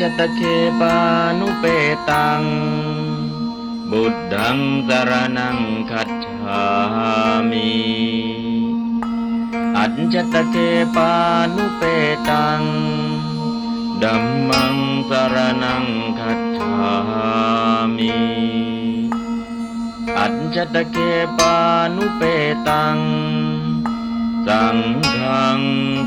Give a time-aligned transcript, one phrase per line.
[0.00, 0.40] จตเค
[0.80, 0.96] ปา
[1.38, 1.64] นุเป
[2.10, 2.42] ตัง
[3.90, 5.58] บุตดังสรนัง
[5.90, 6.62] คัจฉา
[7.50, 7.72] มิ
[9.76, 10.56] อัจจตเค
[10.96, 11.12] ปา
[11.54, 11.82] นุเป
[12.28, 12.62] ตัง
[14.02, 14.76] ดัมมัง
[15.08, 15.84] สรนัง
[16.18, 16.74] คัจฉา
[17.96, 18.14] มิ
[20.18, 20.96] อัจจตเค
[21.38, 21.56] ปา
[21.96, 22.22] นุเป
[22.68, 22.98] ตัง
[24.46, 24.78] สัง
[25.14, 25.60] ฆัง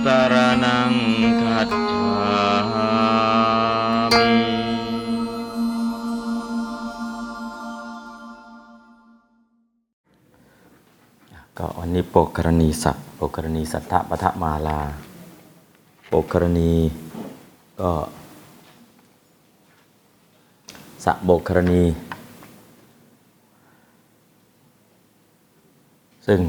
[0.05, 0.93] สรนัง
[1.41, 2.76] คัจฉา
[11.61, 14.79] ก็วันนี้โปกกรณีสัตว์โปกกรณีสัทธปทมาลา
[16.07, 16.74] โปกกรณี
[17.82, 17.92] ก็
[21.04, 21.83] สะโบกกรณี
[26.28, 26.39] ซึ่ง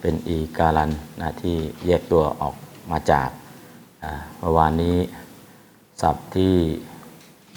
[0.00, 1.56] เป็นอีกาลันนะที่
[1.86, 2.54] แยกตัวออก
[2.90, 3.28] มาจาก
[4.38, 4.96] เมื่อวานนี้
[6.00, 6.52] ศัพท์ที่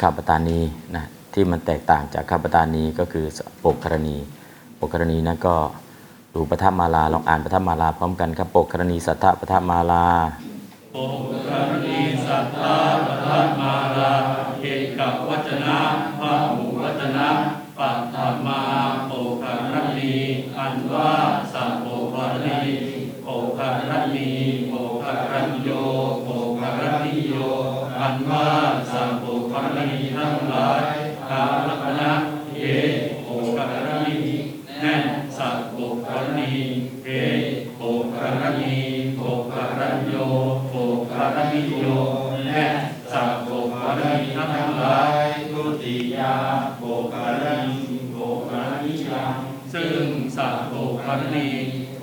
[0.01, 0.59] ข้าปตานี
[0.95, 3.25] นะที่มันแตกต่างจากข้าปตานีก็คือ
[3.59, 4.17] โปกกรณี
[4.75, 5.55] โปกกรณีนั้นก็
[6.33, 10.05] ดูปฐมาลาลองอ่านปฐมาลาพร้อมกันครับโปกกรณีสัทธะปฐมาลา
[14.61, 14.65] เอ
[14.97, 15.79] กวัจนะ
[16.19, 17.29] พระหูวัจนะ
[17.77, 18.61] ปัตถมา
[19.07, 19.11] โป
[19.43, 20.15] กรณี
[20.57, 21.11] อันว่า
[21.53, 22.59] สัพโปกรณี
[23.23, 23.27] โป
[23.59, 24.29] กรณี
[24.67, 25.69] โปกรัญโย
[26.23, 27.33] โปกรณิโย
[27.99, 28.47] อันว่า
[28.91, 30.83] สัพโปกรณีทั้งหลาย
[31.29, 32.11] กาลปนะ
[32.55, 32.63] เอ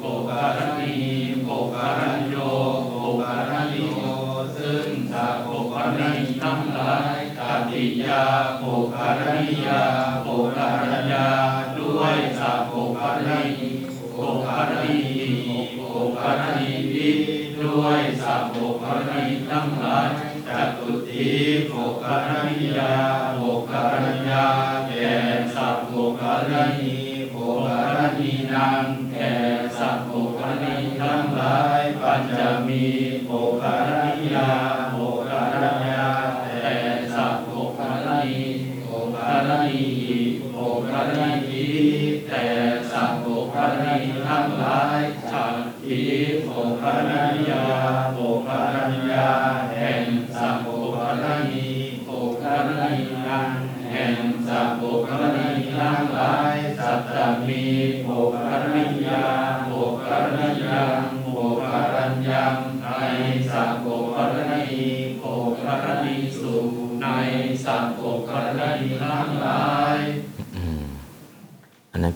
[0.09, 0.97] โภคารณี
[1.43, 2.37] โภคารณโย
[2.91, 4.05] โภคารณิโย
[4.59, 7.41] ซึ่งสัพโภคารณีทั้งหลายต
[7.71, 8.25] ติยา
[8.59, 8.63] โภ
[8.95, 9.83] คารณียา
[10.23, 10.27] โภ
[10.57, 11.29] คารณยา
[11.79, 13.43] ด้วยสัพโภคารณี
[14.13, 14.17] โภ
[14.47, 15.01] คารณี
[15.77, 15.83] โภ
[16.17, 17.11] คารณีวิ
[17.63, 20.09] ด้วยสัพโภคารณีทั้งหลาย
[20.49, 21.29] จักตุติ
[21.69, 21.73] โภ
[22.03, 22.95] คารณิยา
[23.35, 24.47] โภคารณยา
[24.89, 25.15] แก่
[25.55, 26.97] สัพโภคารณี
[27.31, 32.81] โภคารณีนังายปัญจมี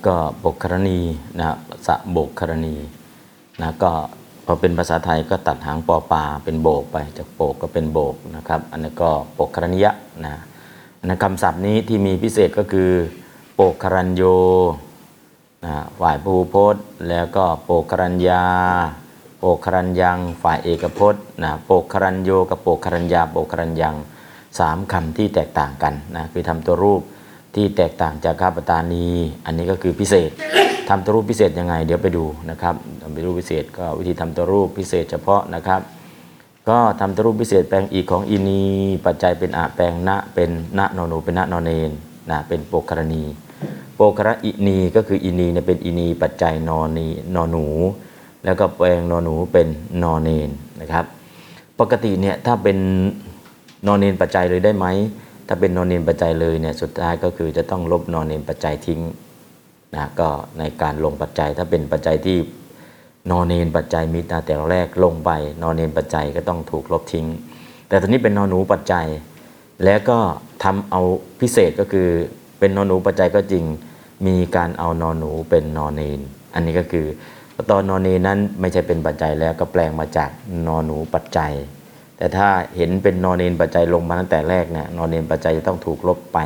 [0.06, 1.00] ก็โบกกรณี
[1.38, 1.47] นะ
[1.87, 2.77] สะโบกกรณี
[3.61, 3.93] นะก็
[4.44, 9.93] พอเป็นภาษาไทยก็ตัดหางปอปลาเป็นโบกไปจากโบกก็เป็นโบกนะครับอันนั้ก็โปกกรณียะ
[10.25, 10.34] นะ
[11.03, 12.91] นนั้นคำศัพท์นี้ที่มีพิเศษก็คือ
[13.55, 14.22] โปกครัญโย
[15.65, 18.44] นะฝ่ายภูพจน์ แล้วก็โปกครัญญา
[19.38, 23.94] โปกครัญยังฝ่ายเอกพจน์นะโปกครัญโยกับโปกครัญญาโปกครัญยัง
[24.59, 27.03] สามคำที่แตกต่างกันนะคือทำตัวรูป
[27.55, 29.06] ที่แตกต่างจากข้าปตานี
[29.44, 30.31] อันนี้ก็คือพิเศษ
[30.88, 35.81] ทำตัวรูปพิเศษยังไง เดี๋ยวไปดูนะครับทำตัวรูปพิเศษก็วิธีทำตัวรูปพิเศษเฉพาะนะครับ
[36.69, 38.62] ก็ทำตัวรูปพิเศษแปลงอีกของอินี
[39.06, 41.91] ปัจจัยเป็นอะแปลงณเป็นณนอนหนูเป็นณนนเนน
[42.31, 43.25] นะเป็นโปกกรณี
[43.94, 47.67] โปกระอินีก็คืออินีเนี่ยเป็นอินีปัจจัยนอนีนอหนู
[48.44, 49.69] แล้วก็แปลงนอหนูเป็น
[50.03, 50.50] นอเนน
[50.81, 51.05] นะครับ
[51.81, 52.78] ปกติเนี่ยถ้าเป็น
[53.87, 54.87] นอนเนนปัจจัยเลยได้ไหม
[55.53, 59.00] ถ้าเป็นนอนเนนปัจจัยเลยเนี่ยสุดท้ายก็คือจะต้องลบนอนเนนปัจจัยทิ้ง
[59.94, 60.28] นะก็
[60.59, 62.38] ในการลงปัจจัยถ้าเป็นปัจจัยที่
[63.31, 65.31] นอนเนนปัจจัยมีตาแต่แรกลงไป
[65.62, 67.27] นอนเนนปัจจัยก็ต้องถูกลบทิ้ง
[67.88, 69.06] แต่ตอนนี้เป็นนอนหนูปัจจัย
[69.85, 70.19] แล้วก็
[70.64, 71.00] ทำเอา
[71.41, 72.08] พิเศษก็คือ
[72.58, 73.64] เป็นนอนหนูปัจจัยก็จริง
[74.26, 76.20] มีการเอานอนหนูเป็นนอนเนน
[76.55, 77.06] อันนี้ก็คือ
[77.70, 80.31] ตอนนอนเนนนั้นไม่ใช่เป็นปัจจัยแล้วก็แปลงมาจาก
[80.69, 81.53] นอนหนูปัจจัย
[82.20, 86.38] แต่ถ้าเห็นเป็นนอนเนนปัจจัยลงมาตั้งแต่แรกเนี่ยนอนเนนปัจจัยจะต้องถูกลบไป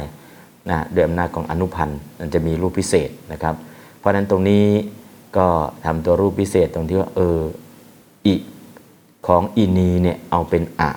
[0.71, 3.55] นะด้วยอำนาจของอนุพันธ์มันจะมีรูปพิเศษนะครับ
[3.99, 4.65] เพราะฉะนั้นตรงนี้
[5.37, 5.47] ก็
[5.85, 7.39] ทำตัวรูปพิเศษตรงที่ว่าเออ
[8.27, 8.35] อิ
[9.27, 10.91] ของอินีเนี่ยเอาเป็นอะ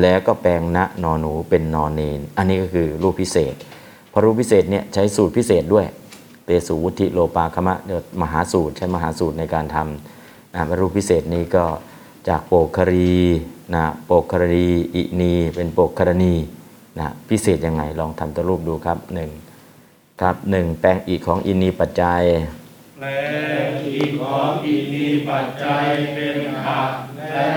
[0.00, 3.54] แล้วก็แปลงณนอหนูเป็นนอนเนน อันนี้ก็คือรูปพิเศษ
[4.12, 5.86] พอรูปพิเศษเนี่ยใช้สูตรพิเศษด้วย
[6.44, 11.64] เตสูวุธิโลปาคมะเดียวมหาสูตร ใช้มหาสูตรในการทำนะรูปพิเศษนี้ก็
[12.28, 13.12] จากโปกครี
[13.74, 16.34] นะโปกครีอินีเป็นโปกครณี
[16.98, 19.30] นะพิเศษยังไงลองทำตัวรูปดูครับหนึ่ง
[20.20, 22.22] ครับหนึ่งแปลงอีกของอินนีปัจจัย
[23.00, 23.08] แปล
[23.94, 25.84] อีกของอินีปัจจัย
[26.14, 27.48] เป็นอักและ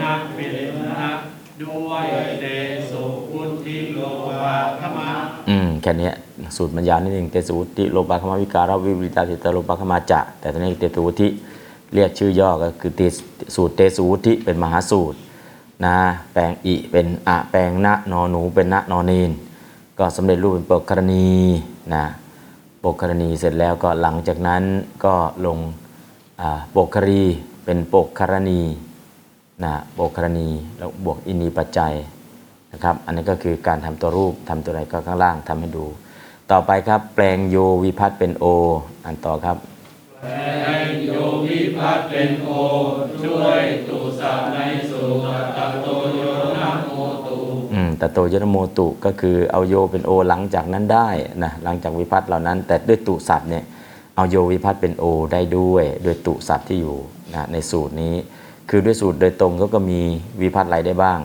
[0.00, 0.54] นักเป็น
[0.92, 1.18] นัก
[1.62, 2.06] ด้วย
[2.40, 2.44] เต
[2.90, 3.98] สุพุทธิโล
[4.42, 5.10] วาคมะ
[5.48, 6.14] อืมแค่เนี้ย
[6.56, 11.28] สูตรมันยาวนิดนึงเตสุวุติโลปาคมาวิการวิวิตาสิตาโลปาคมาจะแต่ตอนนี้เตสุวุติ
[11.94, 13.00] เรียกชื่อย่อก็คือเต
[13.54, 15.18] สูตรเตสุวุติเป็นมหาสูตร
[15.84, 15.96] นะ
[16.32, 19.30] แปลงอิเป็นอะแปลงนะนอหนูเป็นนะนอนีน
[19.98, 21.28] ก็สำเร็จรูปเป็นปกกรณี
[21.94, 22.04] นะ
[22.82, 24.62] ปกกรณีเสร็จแล้วก็หลังจากนั้น
[25.04, 25.14] ก็
[25.46, 25.58] ลง
[26.74, 27.22] ปกครี
[27.64, 28.60] เป็นปกครณี
[29.64, 30.48] นะปกครณี
[30.78, 31.94] แล้วบวกอินีปัจจัย
[32.72, 35.84] นะครับอันนี้ก็คือการทำตัวรูปทำตัวอะไรก็ข้างล่างทำให้ดู
[36.50, 38.44] ต่อไปครับแปลงโยวิพัตเป็นโอ
[39.04, 39.56] อันต่อครับ
[41.80, 42.48] พัฒน์เป็นโอ
[43.24, 44.58] ช่วยตุสัพใน
[44.90, 45.26] สุต
[45.56, 46.20] ตโตโย
[46.58, 46.90] นะโม
[47.26, 47.38] ตุ
[47.74, 51.08] อืมแต่โตยนโมตุก็คือเอาโยเป็นโอหลังจากนั้นได้
[51.44, 53.64] นะหลังจากวิพัตเหล่านั้น แต่ด้วยตุศัพท์เนี่ย
[54.16, 56.96] เอาโยวิพัตเป็นโอได้ด้วยด้วยตุศัพท์ที่อยู่
[57.34, 58.14] นะในสูตรนี้
[58.70, 60.00] คือด้วยสูตรโดยตรงเขาก็มี
[60.40, 61.20] วิพัตอะไรได้บ้าง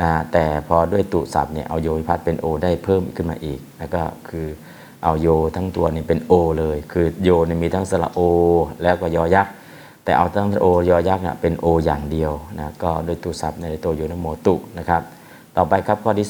[0.00, 4.46] นะแต่พอด้วยตุศัพเนี่ยเอาโยวิพัตเป็นโอได้เพิ่มขึ้นมาอีก แล้วก็คือ
[5.04, 8.20] เอาโยทั้งตัวนี่เป็นโอเลย คือโยเนี่ยมีทั้งสระโอ
[8.82, 9.52] แล้วก็ยอยักษ์
[10.04, 15.02] แต่เอาทั้งโอยอยักษ์เนี่ยเป็นโออย่างเดียวนะก็ด้วยตุศัพท์ในตัวโยนโมตุนะครับ
[15.56, 16.28] ต่อไปครับข้อที่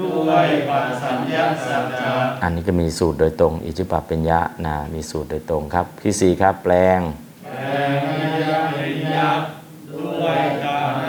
[0.00, 7.00] ด้วยปัสสัญญาสัจจะ3อันนี้ก็มีสูตรโดยตรง อิจิปปเป็นยะนะมีสูตรโดยตรงครับที่4ครับแปลง
[7.44, 8.00] แปลง
[8.42, 9.50] ยะเป็นยักษ์
[9.92, 11.07] ด้วยกา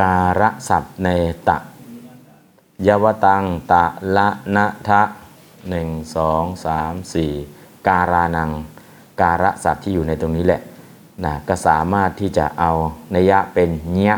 [0.00, 1.08] การะศัพท์ใน
[1.48, 1.58] ตะ
[2.86, 3.84] ยวตังตะ
[4.16, 5.02] ละนะทะ
[5.68, 7.32] หนึ่งสองสามสี่
[7.88, 8.50] การานัง
[9.20, 10.60] การะศัพท์ที่อยู่ในตรงนี้แหละ
[11.24, 12.72] นะก็สามารถที่จะเอา
[13.14, 14.14] นยะเป็นเนี้ย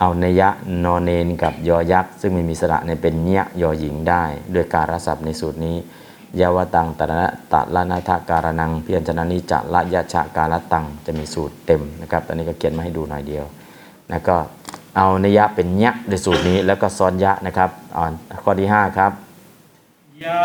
[0.00, 0.48] เอานยะ
[0.84, 4.22] นอนเนนกับยอยักษ์ซึ่งไม่มีสระในเป็นเนี้ยยอหญิงได้
[4.54, 5.76] ด้วยการะศัพท์ในสูตรนี้
[6.40, 13.44] ยาวตังตะนะตะละนาทาการนังเพียรชนะนิจะละยะชะการตังจะมีสูตรเต็มนะครับตอนนี้ก็เขียนมาให้ดูหน่อยเดียว
[14.10, 14.36] แล้วก็
[14.96, 18.12] เอานยะเป็นเนี้ยในสูตรนี้แล้วก็ซ้อนยะนะครับอ่อน
[18.42, 19.12] ข้อที่ 5 ครับ
[20.24, 20.40] ยะ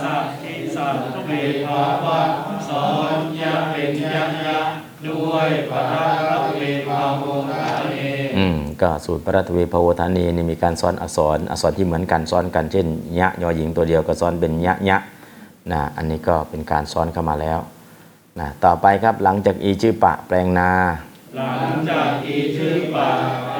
[0.00, 0.96] สัพพิสัพ
[1.26, 1.30] เว
[1.66, 2.20] ภาวะ
[2.68, 2.84] สอ
[3.16, 4.58] นยะเป็นยะยะ
[5.08, 5.80] ด้วยปะ
[6.28, 7.94] ระเวภาวงคาเน
[8.38, 12.86] อืมก็สูตรพระรัตเวพโวธานีนี่มีการซ้อนอักษรอักษรที่เหมือนกันซ้อนกันเช่น
[13.18, 14.98] ยะยอหญิงตัวเดียวก็ซ้อนเป็นยะยะ
[15.72, 17.58] นะอันนี้ก็เป็นการซ้อนเข้ามาแล้ว
[18.40, 20.70] นะต่อไปครับหลังจากอีชื่อปะแปลงนา
[21.36, 23.08] หลังจากอีชื่อปะ
[23.54, 23.58] แป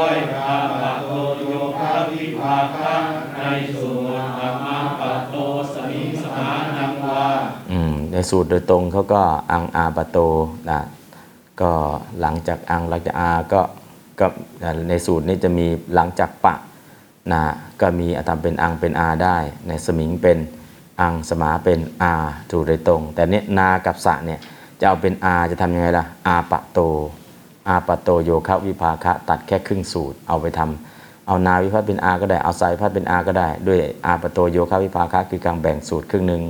[0.00, 0.16] วย
[0.46, 1.44] อาปะโตโย
[1.78, 2.94] คะวิภาคะ
[3.38, 3.44] ใน
[3.80, 4.66] ส่วนธรรม
[5.00, 5.36] ปะโต
[5.72, 7.26] สมิงสมานังวา
[7.72, 9.22] อืมในสูตรโดยตรงเขาก็
[9.52, 10.18] อังอาปะโต
[10.70, 10.80] นะ
[11.60, 11.72] ก็
[12.20, 13.62] หลังจากอังหลังจากอาก็
[14.20, 14.26] ก็
[14.88, 16.54] ในสูตรนี้จะมีหลังจากปะ
[17.32, 17.42] นะ
[17.80, 19.36] ก็มีอาตามเป็นอังเป็นอาได้
[19.68, 20.38] ในสมิงเป็น
[21.00, 22.14] อังสมาเป็นอา
[22.50, 24.40] ถูกโดยตรง แต่เนี้ยนากับสะเนี่ย
[24.80, 26.80] จะเอาเป็นอาจะทำยังไงล่ะอาปะโต
[27.68, 36.42] อาปะโตโยคะวิภาคะ ตัดแค่ครึ่งสูตร เอาไปทำเอานาวิพัฒน์เป็นอาก็ได้ เอาสายวิพัฒน์เป็นอาก็ได้ ด้วยอาปะโตโยคะวิภาคะคือการแบ่งสูตรครึ่งหนึ่ง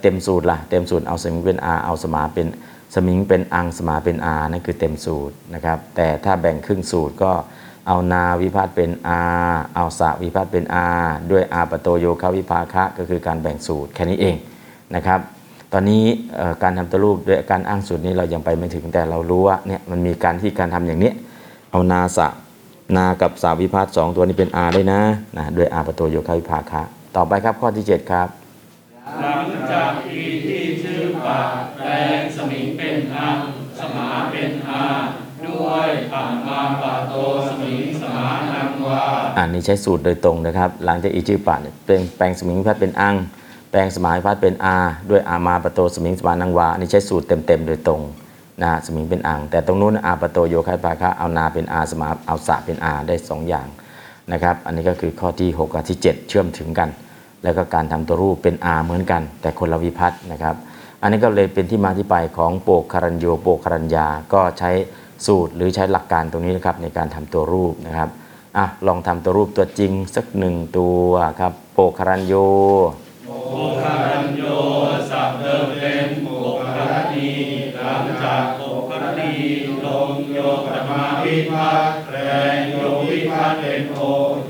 [0.00, 2.46] เต็มสูตรล่ะเต็มสูตรเอาสมิงเป็นอาเอาสมาเป็น
[2.94, 7.32] สมิงเป็นอังสมาเป็นอานั่นคือเต็มสูตรนะครับ แต่ถ้าแบ่งครึ่งสูตรก็
[7.86, 9.20] เอานาวิพัฒน์เป็นอา
[9.74, 10.86] เอาสะวิพัฒน์เป็นอา
[11.30, 14.36] ด้วยอาปะโตโยคะวิภาคะก็คือการแบ่งสูตรแค่นี้เอง
[14.94, 15.20] นะครับ
[15.76, 16.04] ตอนนี้
[16.36, 21.12] เอ่อการทำตัวรูปด้วยการอ้างสูตรนี้เรายังไปไม่ถึงแต่เรารู้ว่าเนี่ยมันมีการที่การทำอย่างนี้
[21.70, 22.28] เอานาสะ
[22.96, 25.00] นากับสาวิพัฒน์สองตัวนี้เป็นอาได้นะ
[25.36, 26.82] นะด้วยอาประตูโยคะวิภาคะ
[27.16, 28.28] ต่อไปครับข้อที่ 7 ครับ
[29.22, 31.40] หลังจากอีที่ชื่อปะ
[31.76, 31.88] แปล
[32.18, 33.38] งสมิงเป็นอัง
[33.78, 34.84] สมาเป็นอา
[35.46, 37.14] ด้วยปัมมาปะโต
[37.48, 39.02] สมิงสมานังวา
[39.36, 43.16] อ่านนี้ใช้สูตรโดยตรงนะครับ หลังจากอีชื่อปะเนี่ยเป็นแปลงสมิงวิพัฒน์เป็นอัง
[43.74, 44.76] แปลงสมาพัฒน์เป็นอา
[45.10, 48.00] ด้วยอามาประตูสมิงสมานังวาอันนี้ใช้สูตรเต็มๆโดยตรง
[48.62, 53.66] นะสมิงเป็นอังแต่ตรงนู้นอาประตูโยคะวิภาคะเอานาเป็นอาสมาเอาสะเป็นอาได้สองอย่าง
[54.32, 56.88] นะครับอันนี้ก็คือข้อที่ 6 กับที่ 7 เชื่อมถึงกัน
[57.42, 60.54] แล้วก็การทำตัวรูปเป็นอาเหมือนกัน แต่คนละวิพัฒน์นะครับ
[61.02, 64.70] อันนี้ก็เลยเป็นที่มาที่ไปของโปกคารัญโยโปกคารัญญาก็ใช้
[65.26, 68.08] สูตรหรือใช้หลักการตรงนี้นะครับในการทำตัวรูปนะครับ
[68.56, 71.06] อะลองทำตัวรูปตัวจริงสักหนึ่งตัว
[71.40, 72.34] ครับโปกคารัญโย
[73.54, 74.42] โอคารัญโย
[75.10, 76.28] สัพเดิมเป็นโอ
[76.60, 77.30] คารณี
[77.74, 79.34] หลังจากโอคารณี
[79.84, 82.16] ลงโยปมาวิพัฒน์แปล
[82.54, 82.74] งโย
[83.08, 84.00] วิพัฒน์เป็นโอ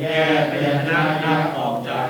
[0.01, 0.07] แย
[0.39, 2.07] กพยัญชนะนับออกจาก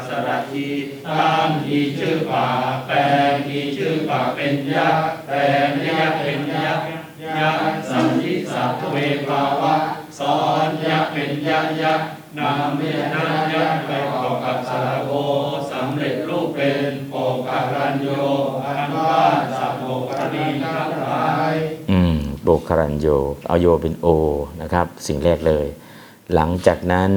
[1.98, 2.48] ชื่อป่า
[2.86, 2.96] แปล
[3.30, 5.36] งอีชื่อป่าเป็นยักษ์แปล
[5.66, 6.86] งยักษ์เป็นยักษ์
[7.38, 8.96] ยักษ์สัมยิสัตเว
[9.26, 9.74] ภาวะ
[10.18, 10.36] สอ
[10.66, 12.08] นยักษ์เป็นยักษ์ยักษ์
[12.38, 12.80] นำเม
[13.14, 15.10] นันยักษ์ไปประกอบกับสรโอ
[15.70, 16.14] สำเร็จ
[16.64, 17.14] เป็นโป
[17.48, 18.08] การัญโย
[18.64, 19.16] อันว่า
[19.58, 21.54] สัพโปกรณีทั้งหลาย
[21.90, 23.06] อืมโบคารันโย
[23.46, 24.06] เอาโยเป็นโอ
[24.62, 25.66] นะครับ สิ่งแรกเลย
[26.34, 27.10] หลังจากนั้น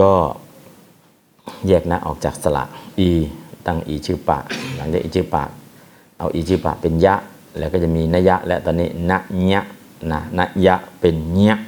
[0.00, 0.12] ก็
[1.68, 2.64] แยกนะออกจากสระ
[2.98, 3.10] อี
[3.66, 4.38] ตั้งอีชื่อปะ
[4.76, 5.44] หลังจากอีชื่อปะ
[6.18, 7.14] เอาอีชื่อปะเป็นยะ
[7.58, 9.18] แล้วก็จะมีนยะ และตอนนี้นะ
[9.52, 9.62] ยะ
[10.12, 11.58] นะนะยะเป็นเยะ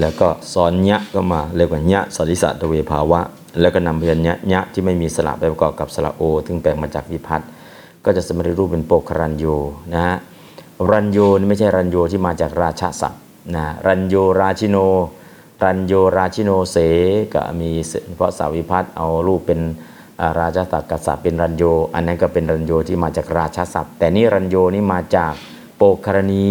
[0.00, 3.20] แล้วก็สอนยะก็มาเรียกว่ายะสริสะตเวภาวะ
[3.60, 7.40] แล้วก็นำพยัญชนะยะที่ไม่มีสระไปประกอบกับสระโอซึ่งแปลงมาจากวิพัต
[8.04, 9.46] ก็จะสมริรูปเป็นโปกครัญโย
[9.94, 10.16] นะฮะ
[10.90, 13.20] รัญโยนี่ไม่ใช่รัญโยที่มาจากราชาศัพท์
[13.54, 14.76] นะรัญโยราชิโน
[15.64, 16.76] รัญโยราชิโนเส
[17.34, 17.70] ก็มี
[18.16, 19.60] เพราะสาวิพัตเอารูปเป็น
[20.40, 21.64] ราชาศัพท์กษัตริย์เป็นรัญโย
[21.94, 25.32] อันนั้นก็เป็นรัญโยที่มาจากราชาศัพท์ แต่นี่รัญโยนี่มาจาก
[25.76, 26.50] โปกครณี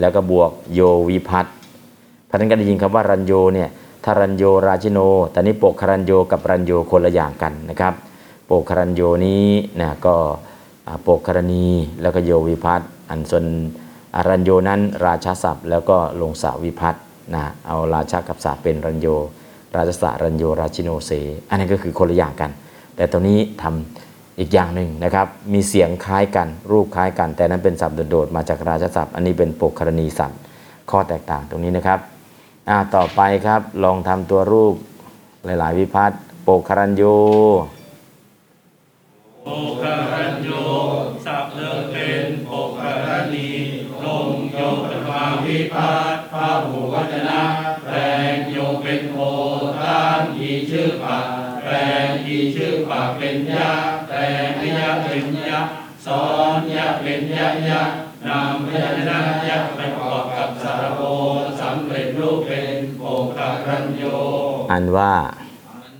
[0.00, 1.54] แล้วก็บวกโยวิพัตน์
[2.32, 3.68] พราะนั้นก็ได้ยินคำว่ารัญโยเนี่ย
[4.04, 4.98] ถ้ารัญโยราชิโน
[5.32, 7.94] แต่นี่โปกครัญโยกับรัญโยคนละอย่างกันนะครับ
[8.46, 9.44] โปกครัญโยนี้
[9.80, 10.14] นะก็
[11.02, 11.66] โปกครณี
[12.02, 13.44] แล้วก็โยวิพัตน์อันส่วน
[14.16, 17.02] อารัญโยนั้นราชาศัพท์แล้วก็ลงสาวิพัตน์
[17.34, 19.08] นะเอาราชากับศาเป็นรัญโย
[19.76, 21.10] ราชสะรัญโยราชิโนเส
[21.48, 22.50] อันนั้นก็คือคนละอย่างกัน
[22.96, 30.40] แต่ตัวนี้ทำอีกอย่างหนึ่งนะครับ มีเสียงคล้ายกันรูปคล้ายกัน แต่นั้นเป็นศัพท์โดดๆมาจากราชศัพท์ อันนี้เป็นโปกครณีศัพท์
[30.90, 31.98] ข้อแตกต่างตรงนี้นะครับ
[32.68, 34.74] อ่าต่อไปครับ ลองทำตัวรูป
[35.44, 37.04] หลาย ๆ วิพัตน์โปกครัญโย
[39.42, 39.46] โภ
[39.82, 40.50] คารัญโย
[41.26, 43.50] สัพเลิกเป็นโภคารณี
[44.04, 44.58] ลงโย
[44.90, 47.42] ปมาวิพัตพระหูวัจนะ
[47.84, 47.96] แปล
[48.32, 49.18] งโยเป็นโอ
[49.82, 51.26] ตั้งอีชื่อปาก
[51.64, 51.74] แปล
[52.06, 53.70] งอีชื่อปากเป็นยะ
[54.08, 55.60] แปลงยะเป็นยะ
[56.06, 56.22] สอ
[56.56, 57.82] นยะเป็นยะยะ
[58.28, 61.02] นำพยัญชนะยะไปประกอบกับสระโอ
[61.60, 63.02] สำเร็จรูปเป็นโภ
[63.36, 64.04] คารัญโย
[64.72, 65.14] อันว่า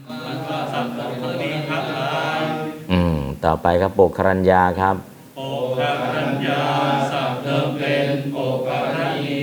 [0.08, 2.40] มันก็สัพพะนี้ทั้งหลาย
[2.92, 4.96] อืม ต่อไปครับโปกครัญญาครับ
[5.36, 5.40] โอ
[5.80, 6.62] การัญญา
[7.10, 8.38] สัพเดิมเป็นโอ
[8.68, 9.34] การณี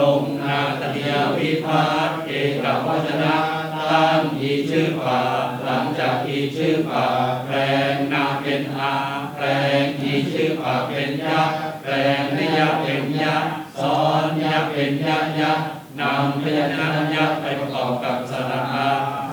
[0.00, 2.32] ลงนาตติยวิพัตเอ
[2.64, 3.55] กวัจนะ
[3.96, 5.20] ตั้งอีชื่อป่า
[5.64, 7.06] หลังจากอีชื่อป่า
[7.46, 7.56] แปล
[7.92, 8.94] งนาเป็นอา
[9.34, 9.46] แปล
[9.82, 13.50] งอีชื่อป่าเป็นยักษ์แปลงนิยะเป็นยักษ์
[13.82, 15.66] สอนยักษ์เป็นยักษ์ยักษ์
[16.00, 18.86] นำพยัญชนะยักษ์ไปประกอบกับสระอา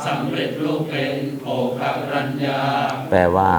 [0.06, 1.82] สำเร็จรูปเป็นโอก
[2.14, 2.62] รัญญา
[3.12, 3.52] แปลว่า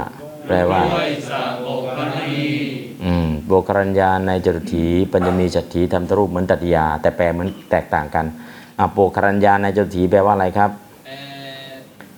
[0.49, 1.67] แปลว่าด้วยสาโก
[1.99, 2.45] รณี
[3.05, 8.27] อืมโบกรัญญาในจตุถีปัญญมีจัตถีทำทรูปเหมือนตัตยา แต่แปลเหมือนแตกต่างกัน
[8.81, 10.71] อะโปกรัญญาในจตุถีแปลว่าอะไรครับ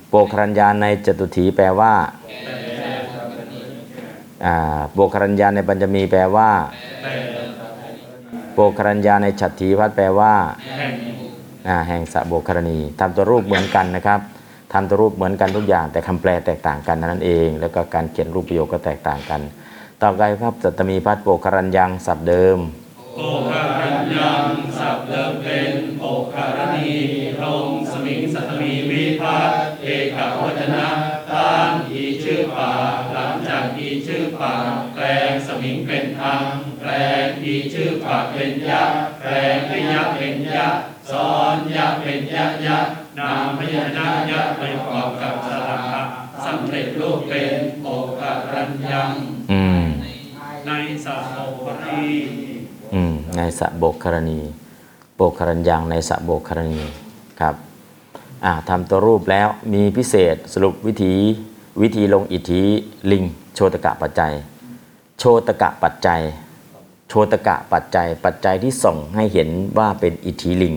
[0.09, 1.93] โปกรัญญาในจตุถีแปลว่า
[4.93, 6.51] โปกรัญญาในปัญญมีแปลว่า
[8.53, 10.35] โปกรัญญาในฉัตถีพัฒน์แปลว่า
[11.89, 14.21] แห่งสะโบกรณีทำตัวรูปเหมือนกันนะครับ
[14.73, 19.41] ทำตัวรูปเหมือนกันทุกอย่าง แต่คำแปลแตกต่างกันนั้นเอง แล้วก็การเขียนรูปประโยคก็แตกต่างกัน
[20.03, 22.59] ต่อไปครับสัตมีพัฒน์โปกรัญยังศัพท์เดิม
[23.17, 23.21] โอ
[23.51, 24.45] ครัญยัง
[24.79, 26.91] สับเดิมเป็นโอครณี
[30.17, 30.89] เอกวัจนะ
[31.33, 32.73] ตั้งอีชื่อป่า
[33.13, 34.55] หลังจากอีชื่อป่า
[34.95, 36.45] แปลงสมิงเป็นอัง
[36.81, 36.91] แปล
[37.23, 46.03] งอีชื่อป่าเป็นยักษ์แปลงพยักษ์เป็นยักษ์สอนยักษ์เป็นยักษ์ยักษ์นำพยัญชนะยักษ์ไปประกอบกับสระอะ
[46.47, 47.89] สำเร็จรูปเป็นโอ
[48.21, 49.11] คารัญยัง
[50.67, 50.73] ใน
[51.05, 52.07] สัพโอปรี
[52.95, 54.41] อืมในสะโบกครณี
[55.17, 56.83] โบกครัญยังในสะโบกครณี
[57.41, 57.57] ครับ
[58.69, 61.15] ทำตัวรูปแล้วมีพิเศษสรุปวิธี
[61.83, 62.63] วิธีลงอิทธิ
[63.11, 63.25] ลิง
[63.55, 64.33] โชตกะปัจจัย
[65.19, 66.23] โชตกะปัจจัย
[67.09, 69.49] โชตกะปัจจัย ปัจจัยที่ส่งให้เห็น
[69.79, 70.75] ว่าเป็นอิทธิลิง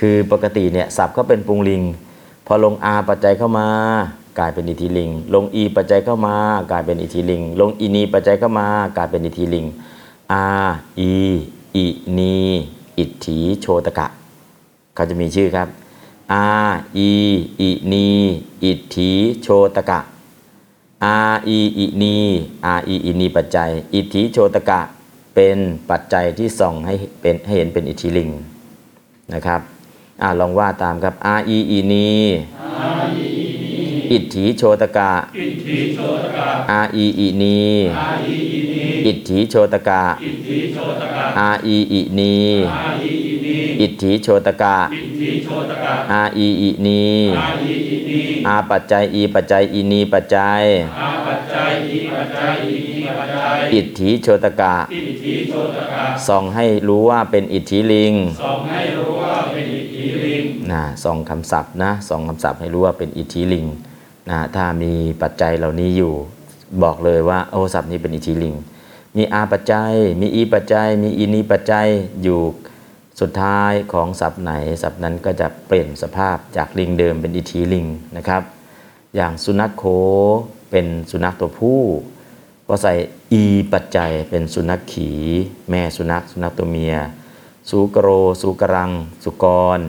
[0.00, 1.82] คือปกติเนี่ยศัพท์ก็เป็นปรุงลิง
[2.46, 3.68] พอลงอาปัจจัยเข้ามา
[4.38, 6.34] กลายเป็นอิตถีลิงค์ ลงอีปัจจัยเข้ามา
[6.70, 9.66] กลายเป็นอิตถีลิงค์ ลงอินีปัจจัยเข้ามากลายเป็นอิตถีลิงค์
[10.32, 10.44] อา
[10.98, 11.12] อี
[11.76, 11.86] อิ
[12.18, 12.36] นี
[12.98, 14.06] อิตถิโชตกะ
[14.94, 15.68] เขาจะมีชื่อครับ
[16.32, 16.48] อา
[16.96, 17.10] อี
[17.60, 18.08] อินี
[18.64, 20.00] อิตถิโชตกะ
[21.04, 21.16] อา
[21.46, 22.16] อีอินี
[22.66, 24.80] อาอีอินีปัจจัย อิตถิโชตกะ
[25.34, 25.58] เป็น
[25.90, 28.30] ปัจจัยที่ส่องให้เป็นให้เห็นเป็นอิตถีลิงค์
[29.34, 29.60] นะครับ
[30.22, 32.10] อ่าลองว่าตามครับอาอีอินี
[34.12, 37.60] อิทธิโชตกะอิทธิโชตกะอาอีอินี
[37.98, 42.36] อาอีอินีอิทธิโชตกะอิทธิโชตกะอาอีอินี
[43.80, 47.06] อาอีอินีอิทธิโชตกะอิทธิโชตกะอาอีอินี
[47.38, 50.62] อาอีอินีอาปัจจัยอีปัจจัยอีนีปัจจัย
[51.00, 51.54] อาปัจจ
[51.88, 60.42] อีปัจจัยอิทธิปัจจัยอิทธิโชตกะอิทธิโชตกะส่องให้รู้ว่าเป็นอิทธิลิงสองให้รู้ว่าเป็นอิทธิลิง
[60.72, 63.66] นะส่องคำศัพท์นะส่องคำศัพท์ให้รู้ว่าเป็นอิทธิลิง
[64.30, 64.92] นะถ้ามี
[65.22, 66.14] ปัจจัยเหล่านี้อยู่
[66.82, 68.54] บอกเลยว่าโอ้ศัพท์นี้เป็นอิทธิลิง
[69.16, 71.86] มีอาปัจจัย มีอีปัจจัย มีอินีปัจจัย
[72.22, 72.40] อยู่
[73.20, 78.42] สุดท้ายของศัพท์ไหนศัพท์นั้นก็จะเปลี่ยนสภาพจากลิงเดิมเป็นอิทธิลิงนะครับ
[79.16, 79.84] อย่างสุนัขโค
[80.70, 81.82] เป็นสุนัขตัวผู้
[82.66, 82.92] พอใส่
[83.32, 85.10] อีปัจจัยเป็นสุนัขขี
[85.70, 86.94] แม่สุนัข สุนัขตัวเมีย
[87.70, 88.08] สุกโร
[88.42, 88.92] สุกรัง
[89.24, 89.46] สุก
[89.78, 89.80] ร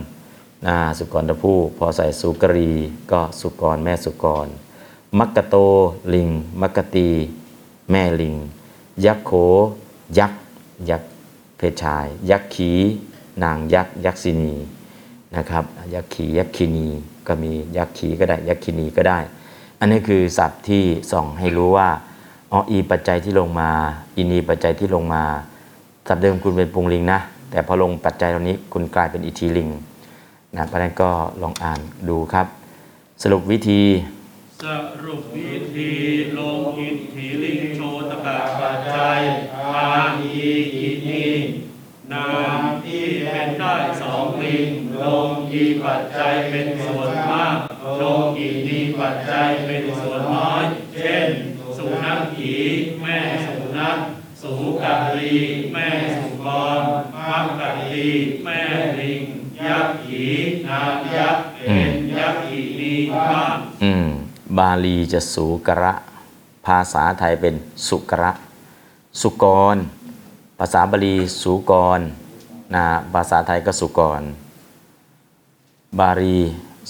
[0.68, 2.72] นะสุกรตัวผู้ พอใส่สุกรี
[3.12, 4.48] ก็สุกรแม่สุกร
[5.20, 5.56] มักกะโต
[6.14, 6.30] ลิง
[6.62, 7.10] มักกะตี
[7.92, 8.36] แม่ลิง
[9.06, 9.32] ยักษ์โข
[10.18, 10.42] ยักษ์
[10.90, 11.10] ยักษ์
[11.58, 12.72] เพศชาย ยักษ์ขี
[13.44, 14.54] นางยักษ์ยักษินี
[15.36, 16.88] นะครับยักษ์ขียักษินี
[17.28, 19.20] ก็มียักษ์ขีก็ได้ยักษินีก็ได้
[19.80, 21.90] อันนี้คือศัพท์ที่ส่องให้รู้ว่า
[22.52, 23.70] อ๋ออีปัจจัยที่ลงมา
[24.16, 25.24] อินีปัจจัยที่ลงมา
[26.08, 27.20] ศัพท์เดิมคุณเป็นปุงลิงนะ
[27.52, 29.70] แต่พอลงปัจจัยเหล่านี้คุณกลายเป็นอิทธิลิง
[30.56, 31.10] นะเพราะนั้นก็
[31.42, 31.80] ลองอ่าน
[32.10, 32.48] ดูครับ
[33.24, 33.84] สรุปวิธี
[34.64, 34.66] ส
[35.06, 35.92] รุปวิธี
[36.38, 37.80] ลงอิทธิลิงโช
[38.10, 39.20] ตกะปัจจัย
[39.58, 39.88] อา
[40.22, 41.26] อีอินี
[42.14, 44.68] นามที่เป็นได้สองลิง
[45.04, 47.58] ลงีปัจจัยเป็นส่วนมาก
[48.02, 50.64] ลงอีนีปัจจัยเป็นส่วนน้อย
[51.00, 51.28] เช่น
[51.78, 52.56] สุนัขขี
[53.02, 53.98] แม่สุนัข
[54.42, 55.38] สูกัลี
[55.74, 56.48] แม่สุก
[56.80, 56.82] ร
[57.30, 58.08] มักกัลี
[58.44, 58.62] แม่
[59.00, 59.22] ลิง
[59.68, 60.26] ยักษ์ขี
[60.68, 64.08] นามยักษ์เป็นยักษ์อีนีบ้างอืม
[64.58, 65.94] บาลีจะสูกระ
[66.66, 67.56] ภาษาไทยเป็น
[67.88, 68.32] สุกระ
[69.22, 69.78] สุกร
[70.60, 72.02] ภาษาบาลีสุกร
[72.76, 74.22] นะภาษาไทยก็สุกร
[76.00, 76.38] บาลี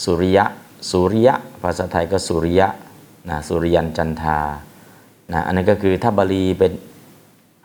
[0.04, 0.46] สุริยะ
[0.90, 2.68] สุริยะ ภาษาไทยก็สุริยะ
[3.30, 4.40] นะสุริยันจันทา
[5.32, 6.72] นะอันนั้นก็คือถ้าบาลีเป็น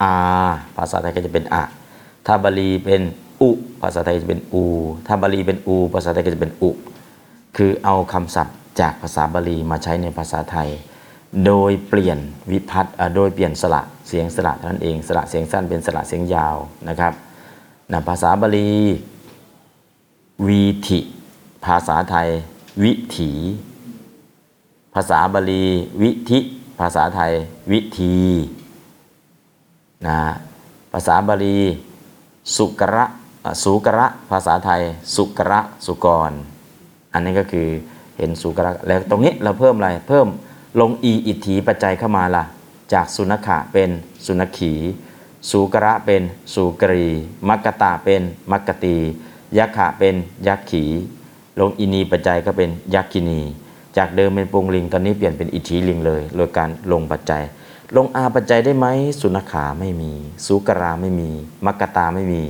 [0.03, 0.15] อา
[0.77, 1.63] ภาษาไทยก็จะเป็นอะ
[2.27, 3.03] ถ้าบาลีเป็น
[3.41, 3.51] อุ
[3.83, 4.65] ภาษาไทยจะเป็นอู
[5.07, 6.71] ถ้าบาลีเป็นอูภาษาไทยก็จะเป็นอุ
[7.57, 10.71] คือเอาคำศัพท์จากภาษาบาลีมาใช้ในภาษาไทย
[11.47, 12.19] โดยเปลี่ยน
[12.51, 16.57] วิพัตน์โดยเปลี่ยนสระเสียงสระเท่านั้นเองสระเสียงสั้นเป็นสระเสียงยาว
[16.89, 17.13] นะครับ
[17.93, 18.73] นะภาษาบาลี
[20.47, 21.01] วีถิ
[21.65, 22.29] ภาษาไทย
[22.83, 23.33] วิถี
[24.95, 25.65] ภาษาบาลี
[26.03, 26.39] วิธิ
[26.81, 27.33] ภาษาไทย
[27.73, 28.17] วิธี
[30.07, 30.19] นะ
[30.93, 31.59] ภาษาบาลี
[32.57, 33.05] สุกระ
[33.63, 34.83] สุกระภาษาไทย
[35.15, 36.33] สุกระสุกร
[37.13, 37.69] อันนี้ก็คือ
[38.19, 40.27] เห็นสุกระแล้วตรงนี้เราเพิ่มอะไรเพิ่ม
[40.81, 42.45] ลงอีอิทธิปัจจัยเข้ามาล่ะ
[42.93, 43.91] จากสุนัขะเป็น
[44.27, 44.73] สุนัขขี
[45.51, 46.23] สุกระเป็น
[46.55, 47.07] สุกรี
[47.49, 48.97] มักกะตาเป็นมักกะตี
[49.59, 50.15] ยักขะเป็น
[50.47, 50.85] ยักขี
[51.61, 53.41] ลงอินีปัจจัยก็เป็นยักขินี
[53.97, 57.43] จากเดิมเป็นปุงลิงตอนนี้เปลี่ยนเป็นอิทธิลิงเลย โดยการลงปัจจัย
[57.97, 58.87] ลงอาปัจจัยได้ไหม
[59.21, 60.13] สุนัขาไม่มี
[60.47, 61.31] สุกราไม่มี
[61.67, 62.43] มักกะตาไม่มี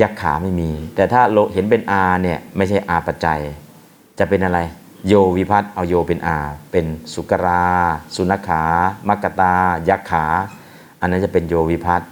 [0.00, 1.22] ยักขาไม่มี แต่ถ้า
[1.52, 3.40] เห็นเป็นอาเนี่ยไม่ใช่อาปัจจัย
[4.18, 4.60] จะเป็นอะไร
[5.08, 6.38] โยวิพัตเอาโยเป็นอา
[6.70, 7.64] เป็นสุกรา
[8.16, 8.62] สุนขา
[9.08, 9.54] มักกะตา
[9.88, 10.24] ยักขา
[11.00, 12.02] อันนั้นจะเป็นโยวิพัต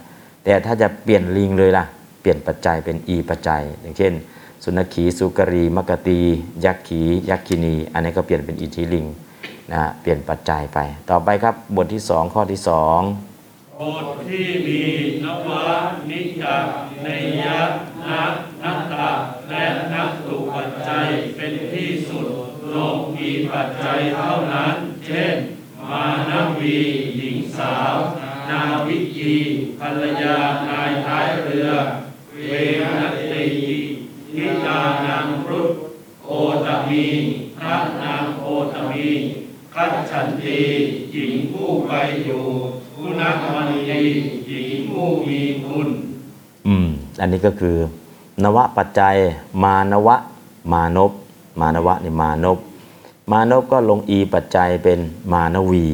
[0.43, 1.85] แต่ถ้าจะเปลี่ยนลิงเลยล่ะ
[2.21, 4.13] เปลี่ยนปัจจัยเป็นอีปัจจัย อย่างเช่น
[4.63, 6.21] สุนขี สุกรี มักกะตี
[6.65, 9.05] ยักขี ยักขินี อันนี้ก็เปลี่ยนเป็นอิทธิลิง
[9.71, 10.79] นะฮะเปลี่ยนปัจจัยไป
[11.09, 13.01] ต่อไปครับบทที่สองข้อที่สอง
[13.79, 14.81] บทที่มี
[15.23, 15.77] นวะ
[16.09, 16.57] นิยะ
[17.03, 17.07] เน
[17.43, 17.61] ยะ
[18.09, 19.11] นักนัตตะ
[19.49, 25.35] และนักตุปัจจัยเป็นที่สุด ลงมีปัจจัยเท่านั้น เช่น
[25.89, 26.77] มานวี
[27.17, 27.95] หญิงสาว
[28.49, 29.35] นาวิกี
[29.79, 30.37] ภรรยา
[30.69, 31.69] นายท้ายเรือ
[32.33, 32.51] เว
[32.99, 33.45] นัตติ
[34.33, 35.71] ทิตานางรุต
[36.25, 36.31] โอ
[36.65, 37.05] ตมี
[37.59, 39.07] พระนางโอตมี
[39.73, 40.59] คัจฉันตี
[41.13, 41.91] หญิงผู้ไป
[42.25, 42.43] อยู่
[42.95, 43.21] กุณ
[43.53, 44.01] มันตี
[44.47, 45.87] หญิงผู้มีคุณ
[46.67, 46.87] อืม
[47.19, 47.77] อันนี้ก็คือ
[48.43, 49.15] นวปัจจัย
[49.63, 50.15] มานวะ
[50.71, 51.11] มานพ
[51.59, 52.59] มานวะนี่มานพ
[53.31, 54.99] มานพก็ลงอีปัจจัยเป็น
[55.33, 55.87] มานวี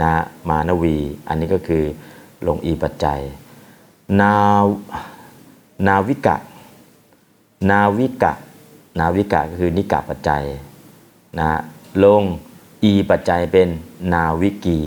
[0.00, 0.96] นะฮะมานวี
[1.28, 1.84] อันนี้ก็คือ
[2.46, 3.20] ลงอีปัจจัย
[4.20, 4.34] นา
[5.86, 6.36] นาวิกะ
[7.70, 8.32] นาวิกะ
[8.98, 10.44] นาวิกะก็คือนิกะปัจจัย
[11.38, 11.58] นะฮะ
[12.04, 12.22] ลง
[12.84, 13.68] อีปัจจัยเป็น
[14.12, 14.80] นาวิกี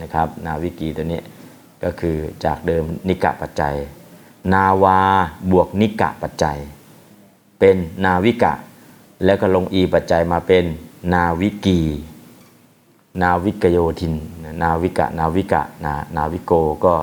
[0.00, 1.20] นะครับ นาวิกีตัวนี้
[1.84, 3.74] ก็คือจากเดิมนิกะปัจจัย
[4.52, 4.98] นาวา
[5.50, 6.58] บวกนิกะปัจจัย
[7.58, 8.52] เป็นนาวิกะ
[9.24, 10.64] แล้วก็ลงอีปัจจัยมาเป็น
[11.14, 11.80] นาวิกี
[13.22, 14.14] นาวิกโยธิน
[14.62, 16.52] นาวิกะ นาวิกะนานาวิโก
[16.84, 16.94] ก็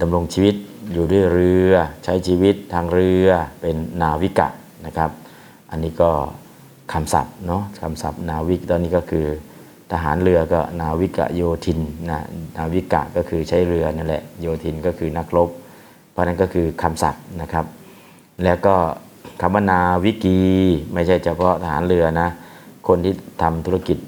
[0.00, 0.54] ดำรงชีวิต
[0.92, 1.72] อยู่ด้วยเรือ
[2.04, 3.28] ใช้ชีวิตทางเรือ
[3.60, 4.48] เป็นนาวิกะ
[4.86, 5.10] นะครับ
[5.70, 6.10] อันนี้ก็
[6.92, 9.26] คำศัพท์เนาะคำศัพท์นาวิกตอนนี้ก็คือ
[9.92, 12.20] ทหารเรือก็นาวิกโยธินนะ
[12.56, 15.50] นาวิกะก็คือใช้เรือนั่นแหละโยธินก็คือนักรบ
[16.10, 17.66] เพราะนั้นก็คือคำศัพท์นะครับ
[18.44, 18.76] แล้วก็
[19.40, 20.38] คำวนาวิกี
[20.92, 22.28] ไม่ใช่เฉพาะทหารเรือนะ
[22.88, 23.98] คนที่ทำธุรกิจ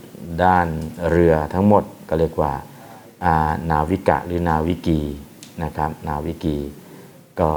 [0.45, 0.67] ด้าน
[1.11, 5.01] เรือทั้งหมดก็เรียกว่านาวิกะหรือนาวิกี
[5.63, 6.57] นะครับนาวิกี
[7.41, 7.51] ก็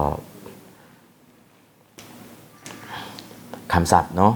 [3.74, 4.34] คำศัพท์เนาะ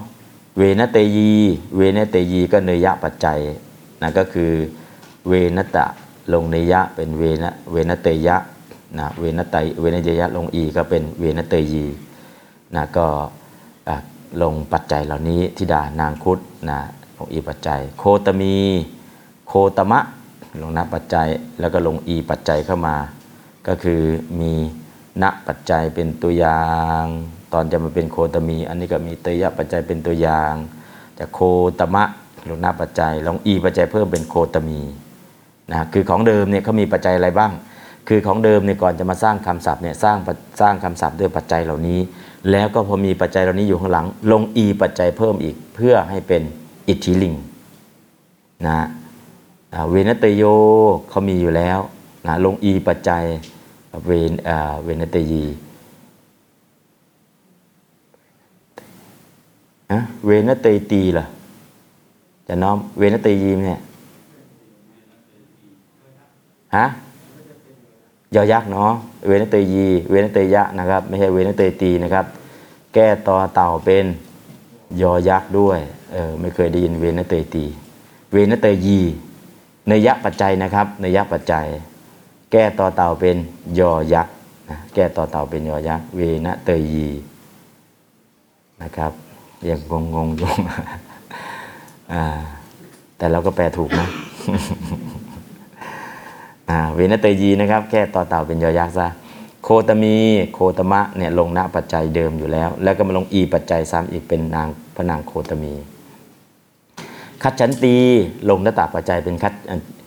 [0.58, 1.32] เวนเตยยี
[1.76, 3.40] เวนเตยยีก็เณยยะปัจจัย
[4.02, 4.52] นะก็คือ
[5.28, 5.86] วินตะ
[6.34, 8.38] ลงเณยยะเป็นเวนเวนเตยยะ
[9.00, 11.86] นะเวนไตเวนเตยยะลงอีก็เป็นเวนเตยยี
[12.76, 13.08] นะก็
[14.42, 16.80] ลงปัจจัยเหล่านี้ทิดานางคุดนะ
[17.18, 18.56] ลงอีปัจจัย โคตมี
[19.48, 20.00] โคตมะ
[20.62, 21.28] ลงณปัจจัย
[21.60, 22.98] แล้วก็ลงอีปัจจัยเข้ามา
[23.68, 24.02] ก็คือ
[24.40, 24.54] มี
[25.22, 26.64] ณปัจจัยเป็นตัวอย่า
[27.02, 27.04] ง
[27.54, 30.54] ตอนจะมาเป็นโคตมี อันนี้ก็มีเตยะปัจจัยเป็นตัวอย่าง
[31.20, 31.40] จากโค
[31.80, 32.04] ตมะ
[32.50, 34.80] ลงณปัจจัยลงอีปัจจัยเพิ่มเป็นโคตมี
[35.72, 37.52] นะคือของเดิมเนี่ยเขามีปัจจัยอะไรบ้าง
[38.08, 40.18] คือของเดิมเนี่ยก่อนจะมาสร้างคำศัพท์เนี่ยสร้าง
[40.62, 42.00] สร้างคำศัพท์ด้วยปัจจัยเหล่านี้
[42.52, 46.42] แล้วก็พอมีปัจจัยเหล่านี้อยู่ข้างหลัง ลงอีปัจจัยเพิ่มอีกเพื่อให้เป็น
[46.88, 47.34] อิตถีลิงค์
[48.68, 48.80] นะ
[49.90, 50.44] เวนเตโย
[51.10, 51.80] เขามีอยู่แล้ว
[52.26, 53.24] นะลงอีปัจจัย
[54.06, 54.32] เวน
[54.84, 55.44] เวนเตยี
[59.92, 61.26] อะเวนเตยตีล่ะ
[62.48, 63.82] จะน้อมเวนเตยีไหมเนี่ย
[66.76, 66.86] ฮะ
[68.36, 68.92] ยอยักษ์เนาะ
[69.28, 72.26] เวนเตยี เวนเตยะนะครับ ไม่ใช่เวนเตยตีนะครับ
[72.94, 74.06] แก้ตอเต่าเป็น
[75.02, 75.80] ยอยักษ์ด้วย
[76.12, 77.66] เออไม่เคยได้ยินเวนเตยตี
[78.32, 79.00] เวนเตยี
[79.88, 81.68] เณยยะปัจจัยนะครับเณยยะปัจจัย
[82.52, 83.38] แก้ตอเต่าเป็น
[83.80, 84.34] ยอยักษ์
[84.70, 87.08] นะแก้ตอเต่าเป็นยอยักษ์เวนเตยี
[88.82, 89.12] นะครับ
[89.70, 90.50] ยังงงงๆอยู่
[92.14, 92.24] อ่า
[93.18, 94.08] แต่เราก็แปลถูกนะ
[96.96, 99.08] เวนเตยีนะครับ แค่ต่อเต่าเป็นยอยักษ์ซะ
[99.64, 100.16] โคตมี
[100.54, 105.74] โคตมะเนี่ยลงณปัจจัยเดิมอยู่แล้ว แล้วก็มาลงอีปัจจัยซ้ำอีกเป็นนางพระนางโคตมี
[107.44, 107.96] คัดฉันตี
[108.50, 109.54] ลงนตาปัจจัยเป็นคัด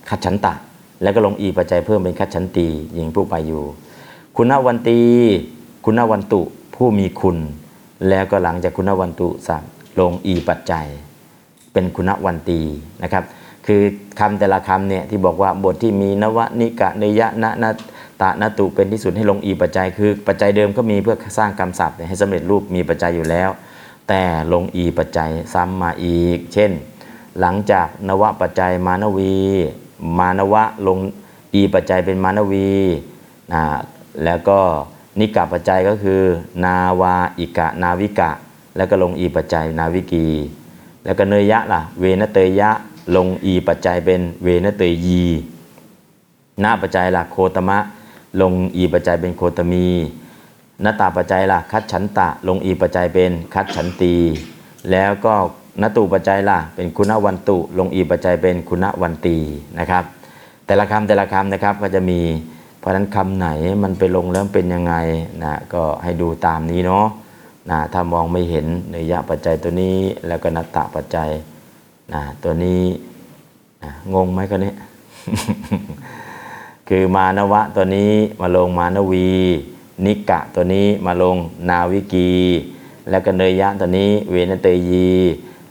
[0.09, 0.55] คัดฉันตะ
[1.03, 3.63] แล้วก็ลงอีปัจจัยเพิ่มเป็นคัดฉันตีหญิงผู้ไปอยู่
[4.37, 5.01] คุณวันตี
[5.85, 6.41] คุณวันตุ
[6.75, 7.37] ผู้มีคุณ
[8.09, 9.63] แล้วก็หลังจากคุณวันตุสัม
[10.01, 10.87] ลงอีปัจจัย
[11.73, 12.61] เป็นคุณวันตี
[13.03, 13.25] นะครับ
[13.69, 13.83] คือ
[14.21, 17.71] คำแต่ละคำเนี่ยที่บอกว่าบทที่มีนวนิกะเนยะนะนะ
[18.23, 23.51] ตะนตุเป็นที่สุดให้ลงอีปัจจัย คือปัจจัยเดิมก็มีเพื่อสร้างคำศัพท์เนี่ยให้สำเร็จรูปมีปัจจัยอยู่แล้ว
[24.09, 26.71] แต่ลงอีปัจจัยซ้ำมาอีก เช่น
[27.41, 29.37] หลังจากนวปัจจัยมานวี
[30.19, 30.99] มานวะลง
[31.55, 32.71] อีปัจจัยเป็นมานวี
[33.53, 33.63] นะ
[34.25, 34.59] แล้วก็
[35.19, 36.21] นิกะปัจจัยก็คือ
[36.65, 38.31] นาวาอิกะ นาวิกะ
[38.77, 40.27] แล้วก็ลงอีปัจจัยนาวิกี
[41.05, 42.71] แล้วก็เนยยะล่ะ เวนเตยยะ
[43.17, 45.25] ลงอีปัจจัยเป็นเวนเตยยี
[46.61, 47.79] หน้าปัจจัยล่ะโคตมะ
[48.41, 49.87] ลงอีปัจจัยเป็นโคตมี
[50.83, 54.15] หน้าตาปัจจัยล่ะคัดฉันตะ ลงอีปัจจัยเป็นคัดฉันตี
[54.91, 55.35] แล้วก็
[55.83, 59.37] นตุปัจจัยล่ะเป็นคุณวันตุ ลงอีปัจจัยเป็นคุณวันตี
[59.79, 60.05] นะครับ
[60.67, 62.21] แต่ละคำแต่ละคำนะครับก็จะมี
[62.79, 63.49] เพราะฉะนั้นคำไหน
[63.83, 64.95] มันไปลงแล้วเป็นยังไง
[65.45, 67.07] นะก็ให้ดูตามนี้เนาะ
[67.71, 71.31] นะถ้ามองไม่เห็นเนยยะปัจจัยตัวนี้แล้วก็นัตตะปัจจัย
[72.13, 72.83] นะตัวนี้
[73.83, 74.77] นะงงไหมกันเนี่ย
[76.89, 79.29] คือมานวะตัวนี้มาลงมานวี
[80.05, 81.37] นิกะตัวนี้มาลง
[81.69, 82.31] นาวิกี
[83.11, 85.11] แล้วก็เนยยะตัวนี้เวนเตยี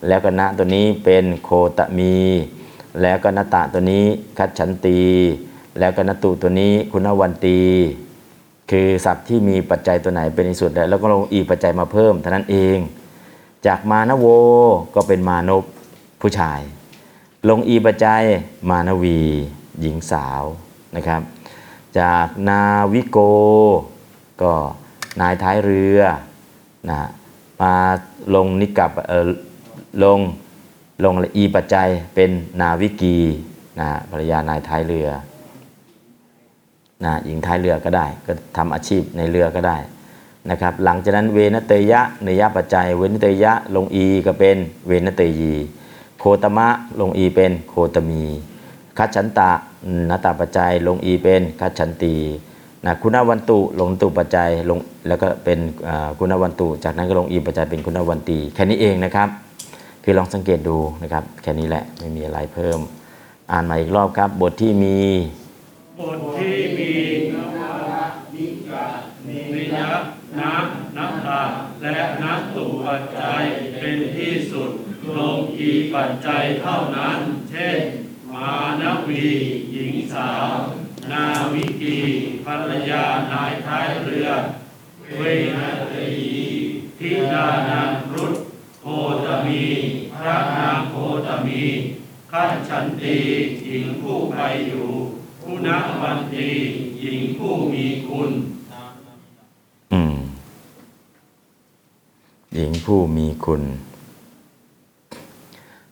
[0.07, 2.15] แล้วก็ณตัวนี้เป็นโคตมี
[3.01, 4.05] แล้วก็นตะตัวนี้
[4.37, 5.01] คัดฉันตี
[5.79, 7.59] แล้วก็นตุตัวนี้คุณวันตี
[8.71, 12.77] คือศัพท์ที่มีปัจจัยตัวไหนเป็นที่สุดแล้วแล้วก็ลงอีปัจจัยมาเพิ่มเท่านั้นเอง
[13.67, 14.25] จากมานโว
[14.95, 15.63] ก็เป็นมานพ
[16.21, 16.59] ผู้ชาย
[17.49, 18.23] ลงอีปัจจัย
[18.69, 19.19] มานวี
[19.81, 20.43] หญิงสาว
[20.95, 21.21] นะครับ
[21.99, 22.61] จากนา
[22.93, 23.17] วิโก
[24.41, 24.53] ก็
[25.21, 26.01] นายท้ายเรือ
[26.89, 26.99] นะ
[27.61, 27.73] มา
[28.35, 28.91] ลงนิกับ
[30.03, 30.19] ลง
[31.03, 33.17] ลงอีปัจจัยเป็นนาวิกี
[33.79, 35.09] นะภรรยานายท้ายเรือ
[37.03, 39.77] นะหญิงท้ายเรือก็ได้ ก็ทำอาชีพในเรือก็ได้
[40.49, 45.53] นะครับ หลังจากนั้นเวนเตยะเนยะปัจจัย เวนเตยะลงอีก็เป็นเวนเตยี
[46.19, 46.67] โคตมะ
[46.99, 48.23] ลงอีเป็นโคตมี
[48.97, 49.51] คัจฉันตะ
[50.09, 52.15] นาตาปัจจัยลงอีเป็นคัจฉันตี
[52.85, 55.59] นะคุณวันตุลงตุปัจจัยลงแล้วก็เป็น
[56.17, 59.29] คุณวันตุ จากนั้นก็ลงอีปัจจัยเป็นคุณวันตีแค่นี้เองนะครับ
[60.03, 62.79] คือลองสังเกตดูนะครับ แค่นี้แหละไม่มีอะไรเพิ่ม
[63.51, 64.99] อ่านมาอีกรอบครับ บทที่มี
[65.99, 66.91] บทที่มี
[67.33, 67.59] นว
[68.35, 68.85] นิกะ
[69.27, 69.39] นิ
[69.73, 69.89] ยะ
[70.39, 70.53] นะ
[70.97, 71.41] นัตตา
[71.81, 73.43] และนัตตุปัจจัย
[73.79, 74.71] เป็นที่สุด
[75.17, 77.79] ลงอีปัจจัยเท่านั้น เช่น
[78.33, 79.27] มานวี
[79.71, 80.51] หญิงสาว
[81.11, 81.97] นาวิกี
[82.45, 84.27] ภรรยานายท้ายเรือ
[85.17, 85.21] เว
[85.57, 86.11] นัตรี
[86.97, 88.35] ทิดานางรุต
[88.81, 88.85] โค
[89.25, 89.63] ตมี
[90.13, 91.63] พระนางโคตมี
[92.31, 93.17] ขันฉันตี
[93.65, 94.35] หญิงผู้ไป
[94.67, 94.87] อยู่
[95.41, 95.69] ผู้น
[96.01, 96.49] วันตี
[97.01, 98.31] หญิงผู้มีคุณ
[99.93, 100.17] อืม
[102.53, 103.63] หญิงผู้มีคุณ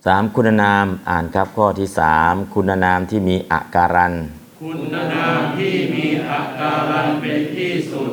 [0.05, 4.13] สามคุณนามอ่านครับข้อที่สามคุณนามที่มีอาการัน
[4.61, 4.79] คุณ
[5.13, 8.11] นามที่มีอาการันเป็นที่สุด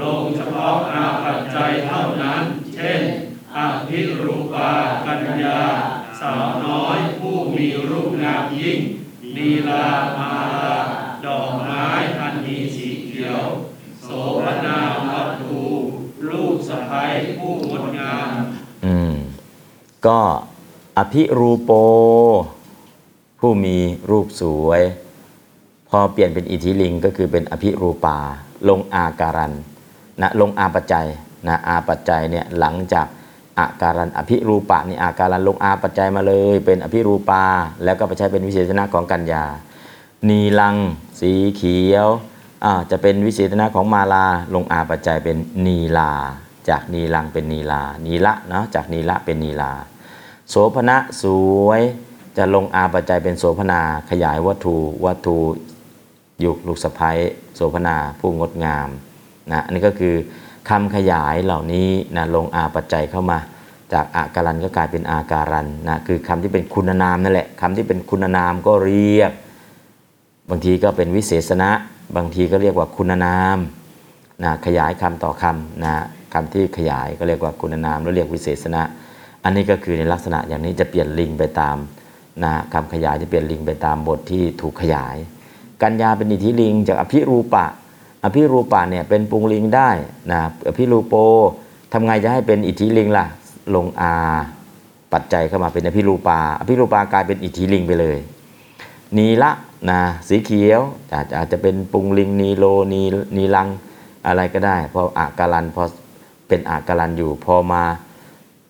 [0.00, 2.42] ลงเฉพาะอาปัจจัยเท่านั้น
[2.74, 3.00] เช่น
[3.56, 4.72] อภิรูปา
[5.06, 5.60] กัญญา
[6.20, 8.78] สาวน้อยผู้มีรูปงามยิ่ง
[9.36, 9.86] นีลา
[10.18, 10.76] มาลา
[11.26, 11.86] ดอกไม้
[12.20, 13.42] อันมีสีเขียว
[14.04, 14.08] โส
[14.42, 14.78] ภนา
[15.08, 15.62] วัตถุ
[16.28, 17.04] ลูกสะใภ้
[17.38, 18.28] ผู้งดงาม
[18.84, 19.14] อืม
[20.06, 20.20] ก็
[20.98, 21.70] อภิรูปโป
[23.40, 23.76] ผู้มี
[24.10, 24.82] รูปสวย
[25.88, 28.18] พอเปลี่ยนเป็นอิทธิลิงก็คือเป็นอภิรูปา
[28.68, 29.52] ลงอาการัน
[30.20, 31.06] นะลงอาปัจจัย
[31.46, 33.06] นะอาปัจจัยเนี่ยหลังจาก
[33.58, 37.44] อาการันอภิรูปะนี่อาการันลงอาปัจจัยมาเลย เป็นอภิรูปา
[37.84, 39.44] แล้วก็ไปใช้เป็นวิเศษณะของกัญญา
[40.28, 40.76] นีลัง
[41.20, 42.08] สีเขียว
[42.64, 46.12] อ่าจะเป็นวิเศษณะของมาลา ลงอาปัจจัยเป็นนีลา
[46.68, 49.72] จากนีลังเป็นนีลานีละเนาะจากนีละเป็นนีลา
[50.50, 51.24] โสภณะส
[51.66, 51.82] วย
[52.36, 53.80] จะลงอาปัจจัยเป็นโสภนา
[54.10, 55.38] ขยายวัตถุวัตถุ
[56.44, 57.18] ยุคลูกสะพ้ย
[57.54, 58.88] โสภนาผู้งดงาม
[59.52, 60.14] นะอันนี้ก็คือ
[60.68, 63.38] คำขยายเหล่านี้นะลงอาปัจจัยเข้ามา
[63.92, 69.32] จากอาการันก็กลายเป็นอาการันนะคือคำที่เป็นคุณนามนั่นแหละคำที่เป็นคุณนามก็เรียก
[70.50, 71.70] บางทีก็เป็นวิเศษณะ
[72.16, 73.58] บางทีก็เรียกว่าคุณนาม
[74.42, 75.94] นะขยายคำต่อคำนะ
[76.32, 78.82] คำที่ขยายก็เรียกว่าคุณนามแล้วเรียกวิเศษณะ
[79.44, 81.76] อันนี้ก็คือในลักษณะอย่างนี้จะเปลี่ยนลิงไปตาม
[82.44, 85.16] นะคำขยายจะเปลี่ยนลิงไปตามบทที่ถูกขยาย
[85.82, 87.66] กัญญาเป็นอิทธิลิง จากอภิรูปะ
[88.24, 89.90] อภิรูปะเนี่ยเป็นปรุงลิงได้
[90.30, 91.14] นะอภิรูโป
[91.92, 93.26] ทำไงจะให้เป็นอิทธิลิงล่ะ
[93.74, 94.14] ลงอา
[95.12, 98.18] ปัจจัยเข้ามาเป็นอภิรูปา อภิรูปากลายเป็นอิทธิลิงไปเลย
[99.18, 99.50] นีละ
[99.90, 100.80] นะสีเขียว
[101.14, 103.02] อาจจะอาจจะเป็นปรุงลิงนีโลนี
[103.36, 103.68] นีลัง
[104.26, 105.84] อะไรก็ได้พออาการันพอ
[106.48, 107.84] เป็นอาการันอยู่พอมา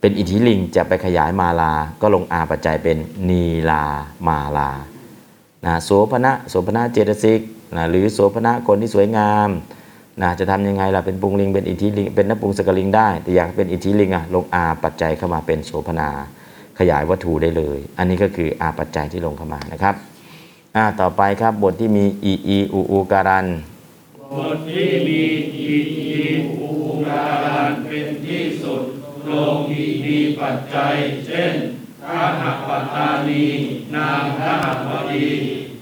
[0.04, 2.96] เป็นอิทธิลิงจะไปขยายมาลา ก็ลงอาปัจจัยเป็น
[3.28, 3.84] นีลา
[4.26, 4.70] มาลา
[5.64, 7.40] นะโสภณะโสภณะเจตสิก
[7.76, 9.48] นะหรือโสภณะคนที่สวยงาม
[10.22, 16.08] นะจะทำยังไงล่ะเป็นปุงลิงเป็นอิทธิลิงเป็นนปุงสกลิงได้ แต่อยากเป็นอิทธิลิงอะลงอาปัจจัยเข้ามาเป็นโสภณา
[16.78, 19.94] ขยายวัตถุได้เลย อันนี้ก็คืออาปัจจัยที่ลงเข้ามานะครับ
[20.76, 23.46] อ่าต่อไปครับบทที่มีอีอีอูอูการัน
[24.36, 25.22] บทที่มี
[25.56, 26.20] อีอี
[26.60, 26.68] อุ
[27.06, 28.84] การันเป็นที่สุด
[29.26, 29.30] โล
[29.68, 30.94] กีมีปัจจัย
[31.26, 31.54] เช่น
[32.02, 32.04] ท
[32.40, 33.44] หปัตตานี
[33.94, 35.26] นางทหบดี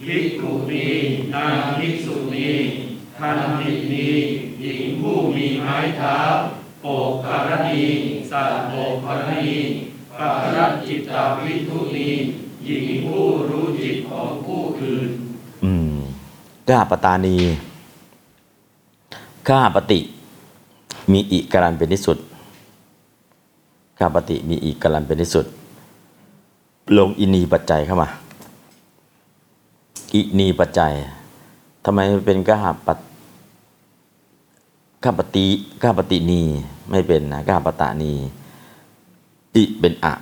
[0.03, 0.89] ภิกขุณี
[1.35, 2.51] นางภิกษุณี
[3.17, 4.11] ทันตินี
[4.61, 6.19] หญิงผู้มีไม้เท้า
[6.81, 7.83] โปกคารณี
[8.31, 8.73] สัตโป
[9.05, 9.51] กรณี
[10.19, 12.09] ปารัจิตาวิทุณี
[12.65, 15.09] หญิงผู้รู้จิตของผู้อื่น
[15.65, 15.97] อืม
[16.69, 17.37] ก้าปตานี
[19.49, 20.01] ข้าปฏิ
[21.13, 22.19] มีอิการันเป็นที่สุด
[24.03, 25.47] ข้าปฏิมีอิการันเป็นที่สุด
[26.99, 28.09] ลงอินีปัจจัยเข้ามา
[30.15, 30.93] อินีปัจจัย
[31.85, 32.99] ทำไมเป็นก้าปัต
[35.05, 35.47] ข้าปฏิ
[35.83, 36.43] ข้าปฏินี
[36.91, 38.13] ไม่เป็นนะก้าปตานี
[39.57, 40.15] อิเป็นอะ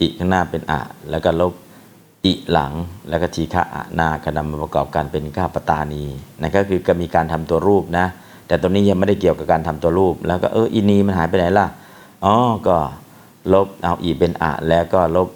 [0.00, 0.80] อิข้างหน้าเป็นอะ
[1.10, 1.52] แล้วก็ลบ
[2.24, 2.72] อิหลัง
[3.08, 6.02] แล้วก็ทีฆะอะนาก็นำมาประกอบกันเป็นข้าปตานี
[6.40, 8.06] นั่นก็คือก็มีการทำตัวรูปนะ
[8.46, 11.66] แต่ตรงนี้ยังไม่ได้เกี่ยวกับการทำตัวรูป แล้วก็เอออินีมันหายไปไหนล่ะ
[12.24, 12.78] อ๋อก็
[13.52, 15.28] ลบเอาอีเป็นอะ แล้วก็ลบ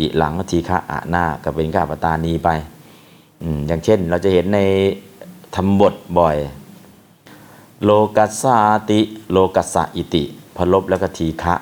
[0.00, 2.48] อิหลังทีฆะอะหน้าก็เป็นข้าปตานีไป
[3.42, 4.58] อือย่างเช่นเราจะเห็นใน
[5.54, 6.36] ทำบทบ่อย
[7.84, 8.56] โลกัสสา
[8.90, 9.00] ติ
[9.32, 10.24] โลกัสสะอิติ
[10.56, 11.54] พอลบแล้วก็ทีฆะ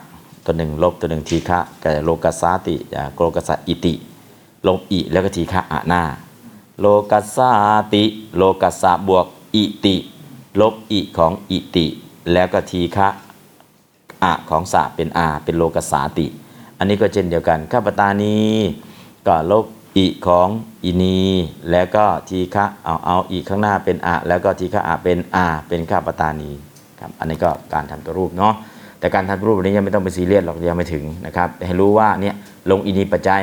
[0.44, 3.94] ตัวหนึ่งลบตัวหนึ่งทีฆะก็โลกัสสาติอ่าโลกัสสะอิติ
[4.66, 6.02] ลงอิแล้วก็ทีฆะอะหน้า
[6.80, 7.50] โลกัสสา
[7.94, 8.04] ติ
[8.36, 9.96] โลกัสสะบวกอิติ
[10.60, 11.86] ลบอิของอิติ
[12.32, 13.08] แล้วก็ทีฆะ
[14.24, 16.26] อะของสะเป็นอาเป็นโลกสาติ
[16.78, 18.36] อันนี้ก็เช่นเดียวกันข้าปตานี
[19.26, 19.64] ก็ลบ
[19.96, 20.48] อิของ
[20.84, 21.20] อินี
[21.70, 26.50] แล้วก็ทีฆะเอาเอาอิข้างหน้าเป็นอะแล้วก็ทีฆะอะเป็นอาเป็นคหปตานี
[27.00, 28.54] ครับอันนี้ก็การทำตัวรูปเนาะ
[28.98, 32.34] แต่การทำรูปนี้ยังไม่ต้องไปซีเรียสหรอกยังไม่ถึงนะครับให้รู้ว่าเนี่ย
[32.70, 33.42] ลงอินีปัจจัย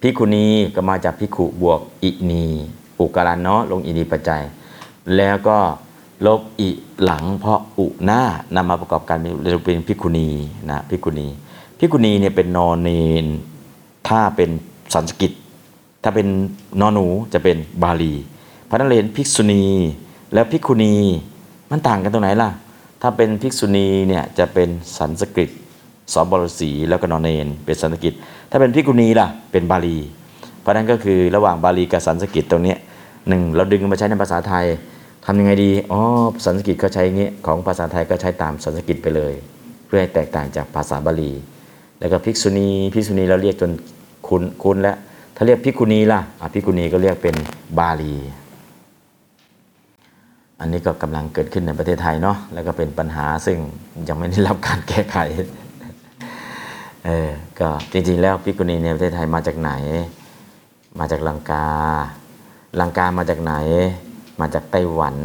[0.00, 2.46] พิกุณีก็มาจากพิกุบวกอินี
[3.00, 4.42] อุการันต์เนาะลงอินีปัจจัย
[5.16, 5.58] แล้วก็
[6.26, 6.70] ลบอิ
[7.04, 8.22] หลังเพราะอุหน้า
[8.56, 10.28] นำมาประกอบกันเป็นเป็นภิกขุนี
[10.70, 11.28] นะพิกุณี
[11.78, 12.88] ภิกุณีเนี่ยเป็นนอนเน
[13.24, 13.26] น
[14.08, 14.50] ถ้าเป็น
[14.94, 15.32] สันสกฤต
[16.02, 16.26] ถ้าเป็น
[16.80, 18.12] นอนหนูจะเป็นบาลี
[18.68, 19.64] พระนั้นเราเห็นภิกษุณี
[20.34, 20.94] แล้วภิกขุณี
[21.70, 22.50] มันต่างกันตรงไหนล่ะ
[23.02, 25.50] ถ้าเป็นภิกษุณีเนี่ยจะเป็นสันสกฤต
[26.12, 28.14] สอบบรสีแล้วก็นอนเนน เป็นสันสกฤต
[28.50, 29.98] ถ้าเป็นภิกขุณีล่ะเป็นบาลี
[30.60, 32.74] เพราะนั้นก็คือระหว่างบาลีกับสันสกฤตตรงนี้
[33.28, 34.66] หนึ่งเราดึงมาใช้ในภาษาไทย
[35.24, 36.00] ทำยังไงดี อ๋อ
[36.44, 39.32] สันสกฤตเขาใช้อย่งี้ของภาษาไทยก็ใช้ตามสันสกฤตไปเลย
[39.86, 41.32] เพื่อให้แตกต่างจากภาษาบาลี
[42.00, 43.70] แล้วก็ภิกษุณี ภิกษุณีเราเรียกจน
[44.28, 44.96] คุ้นคุ้นแล้ว
[45.36, 47.36] ถ้าเรียกภิกขุณีล่ะอะภิกขุณีก็เรียกเป็น
[47.78, 48.14] บาลี
[50.60, 53.58] อันนี้ก็กำลังเกิดขึ้นในประเทศไทยเนาะ แล้วก็เป็นปัญหาซึ่ง
[54.08, 55.16] ยังไม่ได้รับการแก้ไข
[57.04, 57.28] เออ
[57.60, 59.72] ก็จริงๆแล้วภิกขุณีในประเทศไทยมาจากไหน
[60.98, 61.66] มาจากลังกา
[62.80, 63.54] ลังกามาจากไหน
[64.40, 65.16] มาจากไต้หวัน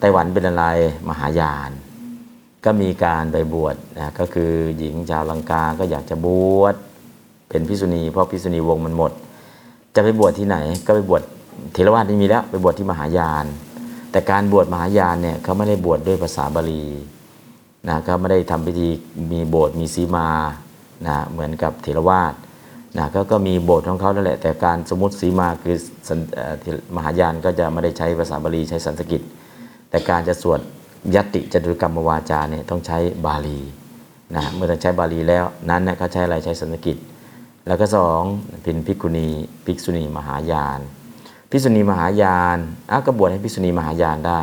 [0.00, 0.64] ไต้หวันเป็นอะไร
[1.08, 1.70] มหายาน
[2.64, 6.28] ก็มีการไปบวชนะก็คือหญิงชาวลังกาก็อยากจะบ
[6.60, 6.74] วช
[7.48, 9.12] เป็นพิษุณีเพราะพิษุณีวงมันหมด
[9.94, 11.22] จะไปบวชที่ไหนก็ไปบวช
[11.72, 13.44] เทรวาสนี่มีแล้วไปบวชที่มหายาน
[14.10, 16.84] แต่การบวชมหายานเนี่ยเขาไม่ได้บวชด้วยภาษาบาลี
[17.88, 18.88] นะเขาไม่ได้ทำพิธี
[19.32, 20.28] มีโบสถ์มีสีมา
[21.06, 22.32] นะเหมือนกับเทรวาส
[22.98, 25.76] นะก็ก็มีโบสถ์ของเขานั่นแหละแต่การสมมติสีมาคือ
[26.38, 26.40] อ
[26.96, 29.22] มหายานก็จะไม่ได้ใช้ภาษาบาลีใช้สันสกฤต
[29.90, 30.60] แต่การจะสวด
[31.14, 33.60] ยติจตุกรรมวาจาเนี่ยต้องใช้บาลี
[34.36, 36.96] นะเมื่อต้องใช้บาลีแล้วนั้นเนี่ยเขาใช้อะไรใช้สันสกฤต
[37.66, 38.22] แล้วก็สอง
[38.62, 39.28] เป็นภิกุณี
[39.66, 40.80] ภิกษุณีมหายาน
[41.50, 42.58] ภิกษุณีมหายาน
[42.90, 44.40] อ้าวก็บวชให้ภิกษุณีมหายานได้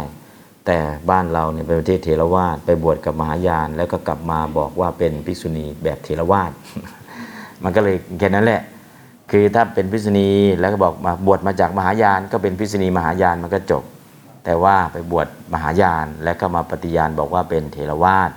[0.66, 0.78] แต่
[1.10, 6.52] บ้านเราเนี่ยเป็นประเทศเทรวาสไปบวชกับมหายาน แล้วก็กลับมาบอกว่าเป็นภิกษุณีแบบเทรวาส
[7.64, 8.62] มันก็เลยแค่นั้นแหละ
[9.32, 13.84] คือถ้าเป็นภิษณีแล้วก็บอกมาบวชมาจากมหายาน ก็เป็นภิษณีมหายานมันก็จบ
[14.46, 18.32] แต่ว่าไปบวชมหายานแล้วก็มาปฏิญาณบอกว่าเป็นเทรวาส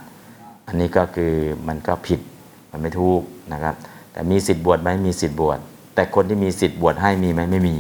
[0.67, 1.35] อันนี้ก็คือ
[1.69, 2.21] มันก็ผิด
[2.71, 3.75] มันไม่ถูกนะครับ
[4.13, 5.59] แต่มีสิทธิ์บวชไหมมีสิทธิ์บวช
[5.95, 7.77] แต่คนที่มีสิทธิ์บวชให้มีไหมไม่มี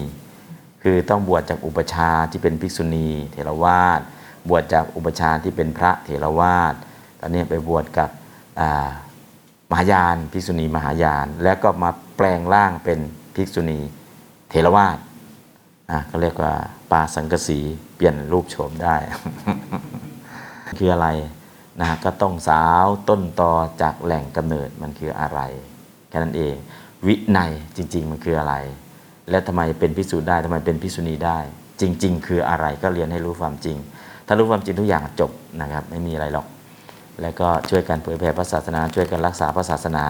[0.82, 4.00] คือต้องบวชจากอุปชาที่เป็นภิกษุณีเถรวาท
[4.48, 6.74] บวชจากอุปชาที่เป็นพระเถรวาท
[7.20, 8.10] ตอนนี้ไปบวชกับ
[8.60, 8.88] อ่า
[9.70, 12.98] มหายานภิกษุณีมหายาน แล้วก็มาแปลงร่างเป็น
[13.34, 13.80] ภิกษุณี
[14.48, 14.98] เถรวาท
[15.90, 16.52] อะเขาเรียกว่า
[16.90, 17.58] ปาสังกสี
[17.96, 18.96] เปลี่ยนรูปโฉมได้
[20.78, 21.08] คืออะไร
[21.80, 25.40] นะก็ต้องสาวต้นตอจากแหล่งกำเนิดมันคืออะไร
[26.08, 26.54] แค่นั้นเอง
[27.06, 28.54] วินัยจริง ๆ มันคืออะไร
[29.30, 31.38] และทำไมเป็นพิสูจน์ได้ทำไมเป็นพิษุณีได้
[31.80, 33.76] จริง ๆ คืออะไรก็เรียนให้รู้ความจริง
[34.26, 36.46] ถ้ารู้ความจริงทุกอย่างจบนะครับ ไม่มีอะไรหรอก
[37.22, 40.04] แล้วก็ช่วยกันเผยแผ่พระศาสนา ช่วยกันรักษาพระศาสนา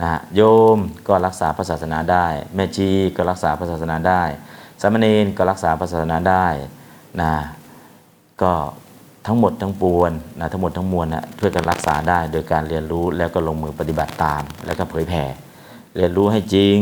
[0.00, 0.40] นะฮะโย
[0.76, 4.22] มก็รักษาพระศาสนาได้ แม่ชีก็รักษาพระศาสนาได้
[4.80, 6.46] สามเณรก็รักษาพระศาสนาได้
[7.20, 7.34] นะ
[8.42, 8.52] ก็
[9.26, 15.24] ทั้งหมดทั้งปวงนะทั้งหมดทั้งมวลนะช่วยกันรักษาได้โดยการเรียนรู้แล้วก็ลงมือปฏิบัติตาม แล้วก็เผยแผ่
[15.96, 16.78] เรียนรู้ให้จริง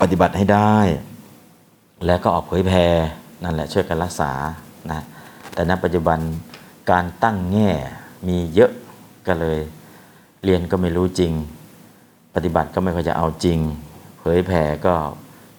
[0.00, 0.76] ปฏิบัติให้ได้
[2.06, 2.86] แล้วก็ออกเผยแผ่
[3.44, 4.32] นั่นแหละช่วยกันรักษา
[4.90, 5.00] นะ
[5.54, 6.18] แต่ณปัจจุบัน
[6.90, 7.70] การตั้งแง่
[8.28, 8.72] มีเยอะ
[9.26, 9.60] ก็เลย
[10.44, 11.32] เรียนก็ไม่รู้จริง
[12.34, 13.58] ปฏิบัติก็ไม่ค่อยจะเอาจริง
[14.18, 14.94] เผยแผ่ก็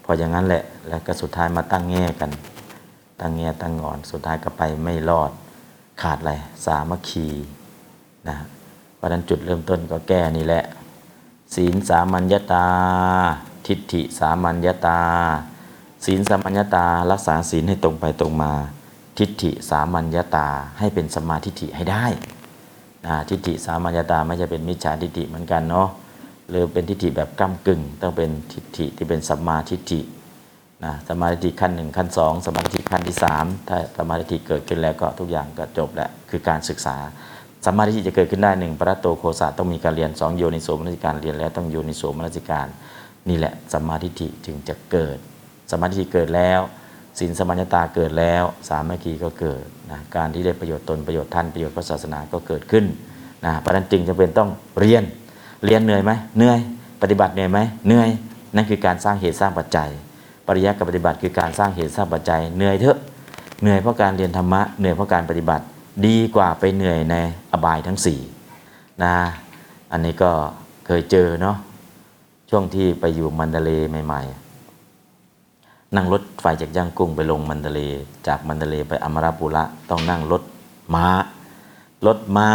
[0.04, 2.32] พออย่างนั้นแหละ แล้วก็สุดท้ายมาตั้งแง่กัน
[3.22, 5.32] ตั้งแง่ตั้งงอน สุดท้ายก็ไปไม่รอด
[6.02, 6.32] ขาดอะไร
[6.66, 7.28] สามัคคี
[8.28, 8.38] นะ
[8.96, 10.64] เพราะนั้นจุดเริ่มต้นก็แก้นี่แหละ
[11.56, 12.68] ศีลสามัญญาตา
[13.66, 15.00] ทิฏฐิสามัญญาตา
[16.06, 18.52] ศีลสามัญญาตารักษาศีลให้ตรงไปตรงมา
[19.22, 20.48] ทิฏฐิสามัญญาตา
[20.80, 22.06] ให้เป็นสมาทิฏฐิให้ได้
[23.06, 25.88] นะทิฏฐิสามัญญาตาไม่ใช่เป็นมิจฉาทิฏฐิเหมือนกันเนาะ
[26.50, 30.02] หรือเป็นทิฏฐิแบบก้ากึ่ง ต้องเป็นทิฏฐิที่เป็นสัมมาทิฏฐิ
[30.84, 36.98] นะสมาทิขั้นหนึ่งขั้นสองสมาทิขั้นที่สามถ้าสมาทิเกิดขึ้นแล้วก็ทุกอย่างก็จบแล้วคือการศึกษา
[37.66, 42.68] สมาทิจะเกิดขึ้นได้หนึ่งปรัตโตโคสะต้องมีการเรียนสองโยนิโสมนสิการเรียนแล้วต้องโยนิโสมนสิการ
[43.30, 45.18] นี่แหละสมาทิฏฐิจึงจะเกิด
[45.72, 46.62] สมาทิฏฐิเกิดแล้ว
[47.22, 52.86] ศีลสมัญญตาเกิดแล้ว สามัคคีก็เกิดนะการที่ได้ประโยชน์ตนประโยชน์ท่านประโยชน์พระศาสนาก็เกิดขึ้น
[53.46, 55.04] นะเพราะนั้นจึงจะเป็นต้องเรียน
[55.66, 56.60] เรียนเหนื่อยไหมเหนื่อย
[57.02, 58.10] ปฏิบัติเหนื่อยไหมเหนื่อย
[58.56, 59.90] นั่นคือการสร้างเหตุสร้างปัจจัย
[60.48, 62.98] ปริยัติกับปฏิบัติคือการสร้างเหตุสร้างปัจจัยเหนื่อยเถอะ
[63.62, 65.64] เหนื่อยเพราะการเรียนธรรมะเหนื่อยเพราะการปฏิบัติ
[66.06, 67.16] ดีกว่าไปเหนื่อยใน
[67.52, 68.20] อบายทั้งสี่
[69.04, 69.16] นะ
[69.92, 70.32] อันนี้ก็
[70.86, 71.58] เคยเจอเนาะ
[72.50, 73.72] ช่วงที่ไปอยู่มันเดเล
[74.06, 74.41] ใหม่ ๆ
[75.96, 77.82] นั่งรถไฟจากย่างกุ้งไปลงมันเดเล
[78.28, 80.44] จากมันเดเลไปอมราปุระต้องนั่งรถ
[80.96, 81.08] ม้า
[82.06, 82.48] รถม้า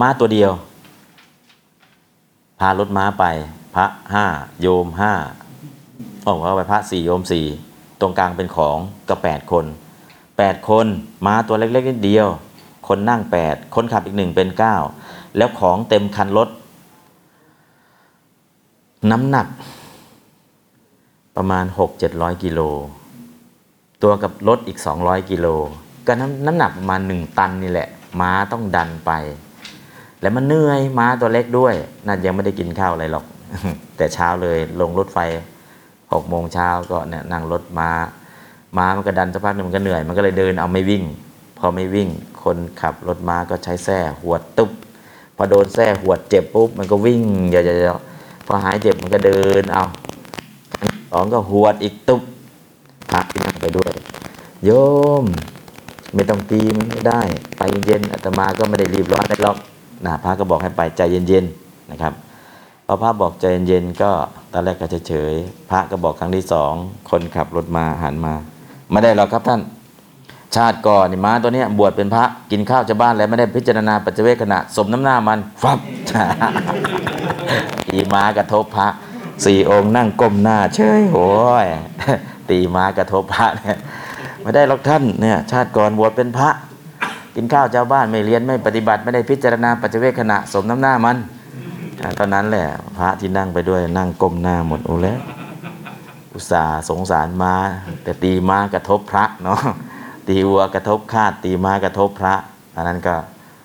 [0.00, 0.52] ม้าตัวเดียว
[2.58, 3.24] พารถม้าไป
[3.74, 4.24] พระห้า
[4.60, 5.12] โยมห้า
[6.22, 7.44] โอ้ว่าไปพระสี่โยมสี่
[8.00, 8.78] ตรงกลางเป็นของ
[9.08, 9.64] ก็แปดคน
[10.38, 10.86] แปดคน
[11.26, 12.26] ม้าตัวเล็กๆนิดเดียว
[12.88, 14.76] คนนั่งแปดคนขับอีกหนึ่งเป็นเก้า
[15.36, 16.48] แล้วของเต็มคันรถ
[19.10, 19.46] น้ำหนัก
[21.36, 21.64] ประมาณ
[22.04, 22.60] 6-700 กิโล
[24.02, 25.46] ตัวกับรถอีก 200 กิโล
[26.06, 27.88] ก็น้ำน้ำหนักประมาณ 1 ตันนี่แหละ
[28.20, 29.12] ม้าต้องดันไป
[30.20, 31.74] แล้วมันเหนื่อยม้าตัวเล็กด้วย
[32.06, 33.24] น่ายังไม่ได้กินข้าวอะไรหรอก
[33.96, 35.18] แต่เช้าเลยลงรถไฟ
[36.12, 37.90] หกโมงเช้าก็เนี่ยนั่งรถม้า
[38.76, 41.04] ม้ามันก็ดันสักพักหนึงมันก็เหนื่อย มันก็เลยเดินเอาไม่วิ่ง
[41.58, 42.08] พอไม่วิ่ง
[42.42, 44.70] คนขับรถม้าก็ใช้แส้หัวตุ๊บ
[45.36, 49.84] พอโดนแส้หัวเจ็บปุ๊บมันก็วิ่งอย่าๆพอหายเจ็บมันก็เดินเอา
[51.12, 52.22] สองก็หวดอีกตุ๊บ
[53.10, 53.92] พระที่นั่งไปด้วย
[54.64, 54.70] โย
[55.22, 55.24] ม
[56.14, 57.20] ไม่ต้องตีมันไม่ได้
[57.58, 59.56] ไปเย็นอาตมาก็ไม่ได้รีบร้อนอะไรหรอก
[60.06, 62.12] นะพระก็บอกให้ไปใจเย็นๆนะครับ
[62.86, 64.10] พอพระบอกใจเย็นๆก็
[64.52, 66.72] ตอนแรกก็เฉยๆพระก็บอกครั้งที่สอง
[67.10, 68.34] คนขับรถมาหันมา
[68.90, 69.60] ไม่ได้หรอกครับท่าน
[70.56, 75.78] ชาติก่อนนี่ม้าตัวนี้บวชเป็นพระกินข้าวชาวบ้านแล้วไม่ได้พิจารณาปัจเจเวขณะสมน้ำหน้ามันฟับ
[77.88, 78.88] ตีม้ากระทบพระ
[79.44, 81.30] สี่องค์นั่งก้มหน้าเฉยโอ้
[81.64, 81.66] ย
[82.50, 83.78] ตีม้ากระทบพระเนี่ย
[84.40, 86.50] ไม่ได้หรอกท่านเนี่ยชาติก่อนบวชเป็นพระ
[87.34, 91.16] กินข้าวชาบ้านไม่เรียนไม่ปฏิบัติไม่ได้พิจารณาปัจเจเวคขณะสมน้ำหน้ามัน
[92.02, 92.66] อ่าตอนนั้นแหละ
[92.98, 95.18] พระที่นั่งไปด้วยนั่งก้มหน้าหมดโอ้แล้ว
[96.34, 97.54] อุตส่าห์สงสารม้า
[98.02, 99.60] แต่ตีม้ากระทบพระเนาะ
[100.28, 102.34] ตีวัวกระทบคาดตีม้ากระทบพระ
[102.74, 103.14] อันนั้นก็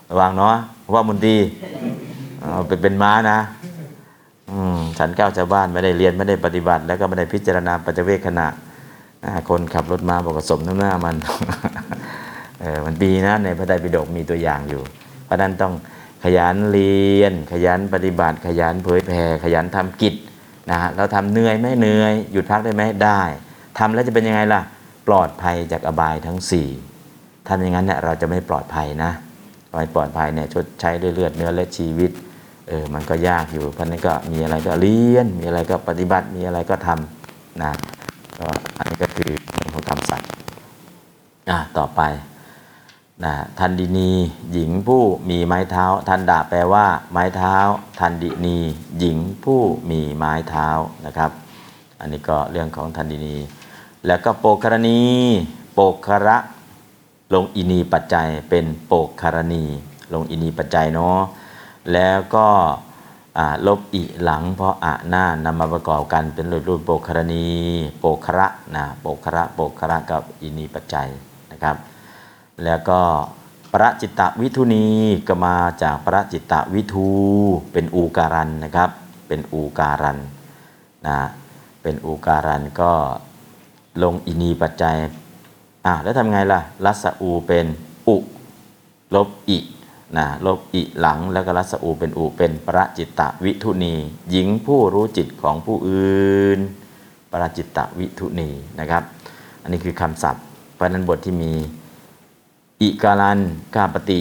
[0.10, 0.56] ระวังเนาะ
[0.94, 1.36] ว่ามุนตี
[2.42, 3.40] เอาไปเป็นม้านะ
[5.00, 8.48] ฉันเก้าวชาวบ้านไม่ได้เรียนไม่ได้ปฏิบัติ แล้วก็ไม่ได้พิจารณาปัจเวคขณะ
[9.50, 11.16] คนขับรถมาบอกสมน้ำหน้ามัน
[12.62, 14.82] เออมันดีนะในพระไตรปิฎกมีตัวอย่างอยู่
[15.26, 15.74] เพราะนั้นต้อง
[16.24, 20.16] ขยันเรียน ขยันปฏิบัติ ขยันเผยแผ่ขยันทำกิจ
[20.70, 23.22] นะฮะเราทำเหนื่อยไหมเหนื่อย หยุดพักได้ไหมได้
[23.78, 24.62] ทำแล้วจะเป็นยังไงล่ะ
[25.08, 26.68] ปลอดภัยจากอบายทั้งสี่
[27.48, 29.12] ทำอย่างนั้นเนี่ยเราจะไม่ปลอดภัยนะ
[29.78, 32.12] ไม่ปลอดภัยเนี่ยชดใช้ด้วยเลือดเนื้อและชีวิต
[32.68, 37.72] เออมันก็ยากอยู่ เพราะนั้นก็มีอะไรก็เรียน มีอะไรก็ปฏิบัติมีอะไรก็ทำนะ
[38.40, 38.48] ก็
[38.78, 40.30] อันนี้ก็คือเรื่องของคำสัตย์
[41.50, 42.02] อะต่อไป
[43.24, 44.12] นะทันดินี
[44.54, 47.56] หญิงผู้มีไม้เท้า ทันดาแปลว่า ไม้เท้า
[48.00, 48.58] ทันดินี
[49.00, 49.62] หญิงผู้
[49.92, 50.70] มีไม้เท้า
[51.06, 51.32] นะครับ
[52.00, 53.36] อันนี้ก็เรื่องของทันดินี
[54.08, 55.02] แล้วก็โปกคารณี
[55.74, 56.38] โปกคระ
[57.34, 59.64] ลงอินีปัจจัยเป็นโปกคารณี
[60.14, 61.20] ลงอินีปัจจัยเนาะ
[61.94, 62.48] แล้วก็
[63.68, 67.48] ลบอิหลัง เพราะอะหน้านำมาประกอบกันเป็นรูปรูปโปครณี
[68.00, 71.10] โปคระนะโปคระโปคระกับอินีปัจจัย
[71.52, 71.76] นะครับ
[72.64, 73.02] แล้วก็
[73.74, 74.88] ประจิตตวิทุนี
[75.28, 77.10] ก็มาจากประจิตตวิทู
[77.72, 78.90] เป็นอูการันนะครับ
[79.28, 80.20] เป็นอูการัน
[81.08, 81.18] นะ
[81.82, 82.92] เป็นอูการันก็
[84.04, 84.98] ลงอินีปัจจัย
[85.86, 87.66] อะแล้วทำไงล่ะรัสอูเป็น
[88.08, 88.18] อุ
[89.16, 89.60] ลบอิ
[90.16, 93.94] นะลบอิหลังแล้วก็รัสอูเป็นอุเป็นประจิตตวิทุนี
[94.32, 96.60] หญิงผู้รู้จิตของผู้อื่น
[97.32, 98.50] ประจิตตวิทุนี
[98.80, 99.04] นะครับ
[99.62, 100.44] อันนี้คือคำศัพท์
[100.74, 101.52] เพราะนั้นบทที่มี
[102.82, 103.40] อิการัน
[103.76, 104.20] กาปฏิ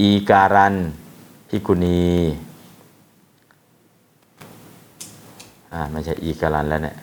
[0.00, 0.74] อีการัน
[1.48, 2.06] พิกุณี
[5.72, 6.96] อ่าไม่ใช่อีการันแล้วเนี่ย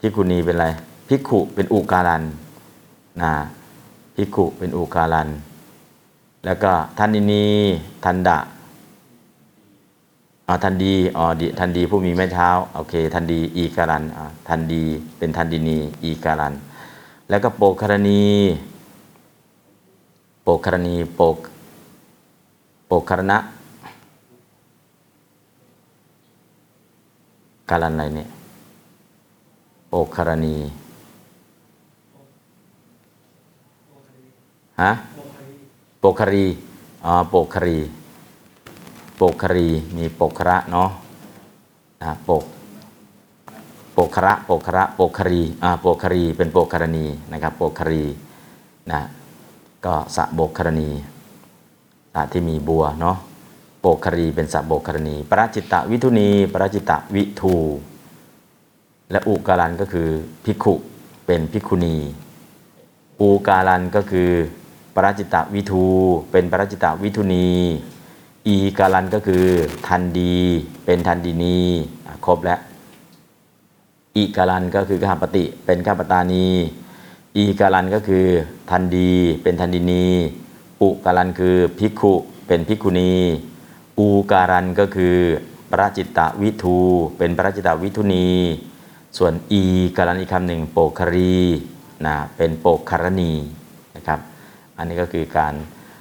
[0.00, 0.66] พิกุณีเป็นอะไร
[1.08, 2.22] พิกขุเป็นอุการัน
[3.22, 3.32] นะ
[4.16, 5.28] พิกขุเป็นอุการัน
[6.44, 7.46] แล้วก็ทันดินี
[8.04, 8.38] ทันดะ
[10.48, 14.82] อ่าทันดีอ๋อดีทันดีผู้มีไม้เท้าโอเค ทันดีอีการันอ่าทันดี
[15.18, 16.54] เป็นทันดินีอีการัน
[17.28, 18.24] แล้วก็โปกคารณี
[20.42, 21.36] โปกคารณีโปก
[22.86, 23.38] โปกคารณะ
[27.70, 28.28] การันอะไรเนี่ย
[29.88, 30.56] โปคารณี
[34.82, 34.90] ฮะ
[36.04, 36.46] ปกคารี
[37.04, 37.78] อ๋อปกคารี
[39.20, 40.90] ปกคารีมีปกคระเนาะ
[42.02, 42.44] อ่าปก
[43.96, 48.04] ปกคระปกคระปกคารีอ่าปกคารีเป็นปกคารณีนะครับปกคารี
[48.90, 49.00] นะ
[49.84, 50.90] ก็สะโบกคารณี
[52.14, 53.16] สะที่มีบัวเนาะ
[53.80, 57.56] โปกคารีเป็นสะโบกคารณีปราจิตตวิทุนีปราจิตตวิทู
[59.10, 60.08] และอุการันก็คือ
[60.44, 60.74] ภิกขุ
[61.26, 61.96] เป็นภิกขุณี
[63.20, 64.30] อูการันก็คือ
[64.94, 65.86] ปราจิตตวิทู
[66.30, 67.50] เป็นปราจิตตวิทุนี
[68.46, 69.44] อีการันก็คือ
[69.86, 70.34] ทันดี
[70.84, 71.58] เป็นทันดีนี
[72.26, 72.60] ครบแล้ว
[74.16, 76.46] อีการันก็คือข้าปฏิเป็นข้าปตานี
[77.36, 78.26] อีการันก็คือ
[78.70, 80.06] ทันดี เป็นทันดีนี
[80.82, 82.14] อุการันคือภิกขุ
[82.46, 83.14] เป็นภิกขุณี
[83.98, 85.16] อูการันก็คือ
[85.70, 86.78] ปราจิตตวิทู
[87.18, 88.28] เป็นปราจิตตวิทุนี
[89.18, 89.62] ส่วนอี
[89.96, 91.36] การันอีกคำหนึ่งโปกคารี
[92.06, 93.32] นะเป็นโปกคารณี
[94.78, 95.54] อันนี้ก็คือการ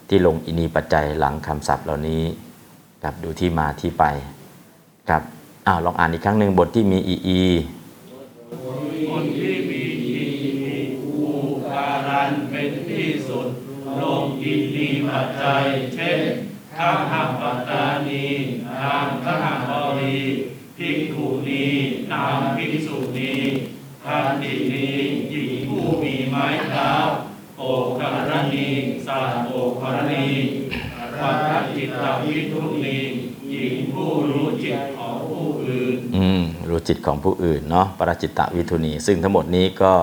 [0.10, 2.24] ที่ลงอินีปัจจัยหลังคำศัพท์เหล่านี้
[3.04, 4.06] ครับดูที่มาที่ไป
[5.10, 5.22] ครับ
[5.68, 7.42] อ้าวลองอ่านอีกครั้งหนึ่งบทที่มีอีอี
[9.10, 10.24] คนที่มีอิ
[10.64, 11.30] มีอุ
[11.72, 13.48] การันเป็นที่สุด
[14.02, 15.64] ลงอินีปัจจัย
[15.96, 16.20] เช่น
[16.76, 18.26] ข้าหัปัตตานี
[18.82, 20.18] นามข้าหับรี
[20.78, 21.66] ภิกขุนี
[22.12, 23.34] นามภิกษุณี
[24.06, 24.88] ทันตินี
[25.30, 26.92] หญิงผู้มีไม้เท้า
[28.00, 28.68] คารณี
[29.08, 30.26] สาโอกคารณี
[31.22, 32.98] วัฏจิตตวิทุนี
[33.50, 39.94] หญิงผู้รู้จิตของผู้อื่น อืม รู้จิตของผู้อื่นเนาะปรจิตตวิทุนี ซึ่งทั้งหมดนี้ก็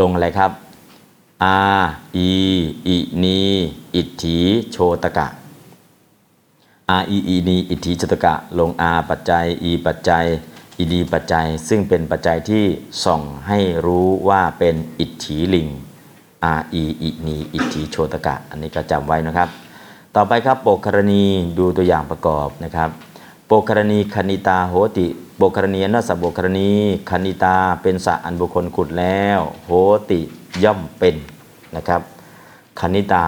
[0.00, 0.50] ลงอะไรครับ
[1.44, 1.58] อา
[2.16, 2.30] อี
[2.86, 3.40] อินี
[3.94, 4.38] อิทธิ
[4.70, 5.28] โชตกะ
[6.90, 10.26] อาอีอีนีอิทธิโชตกะ ลงอาปัจจัยอีปัจจัย
[10.78, 12.64] อีดีปัจจัยซึ่งเป็นปัจจัยที่
[13.04, 15.68] ส่องให้รู้ว่าเป็นอิทธิลิง
[16.44, 19.48] อาอีอินีอิทธิโชตกะ อันนี้ก็จำไว้นะครับ
[20.16, 21.22] ต่อไปครับโปกกรณี
[21.58, 22.90] ดูตัวอย่างประกอบนะครับ
[23.46, 25.06] โปกกรณีคณิตาโหติ
[25.36, 26.68] โปกกรณีนัสสะโปกกรณี
[27.10, 29.70] คณิตาเป็นสะอันบุคคลขุดแล้ว โห
[30.10, 30.20] ติ
[30.64, 31.16] ย่อมเป็น
[31.76, 32.00] นะครับ
[32.80, 33.24] คณิตา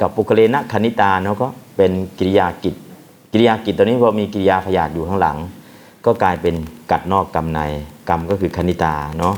[0.00, 2.74] กับปุกเลนะคณิตาเนาะก็เป็นกิริยากิจ
[3.32, 5.36] กิริยากิจตัวนี้พอมีกิริยาพยาธิอยู่ข้างหลัง
[6.06, 6.54] ก็กลายเป็น
[6.90, 7.60] กัดนอกกรรมใน
[8.08, 9.34] กรรมก็คือคณิตาเนาะ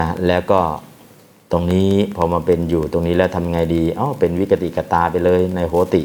[0.00, 0.60] นะแล้วก็
[1.52, 6.02] ตรงนี้พอมาเป็นอยู่ตรงนี้แล้วทำไงดีเอ้าเป็นวิกติกตาไปเลยในโหติ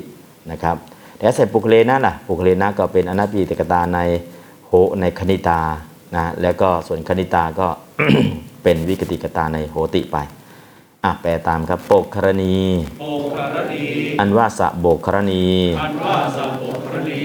[0.52, 0.76] นะครับ
[1.18, 4.00] แต่ใส่ปุกเลนะล่ะปุกเลนะก็เป็นอนัตติกตาใน
[4.68, 5.60] โหในคณิตา
[6.16, 7.68] นะแล้วก็ส่วนคณิตาก็
[8.64, 10.18] เป็นวิกติกตาในโหติไป
[11.06, 12.60] อะแปลตามครับโปกครณี
[13.02, 13.86] โอคารณี
[14.20, 15.48] อันว่าสะโบกครณี
[15.82, 17.22] อันว่าสัพพครณี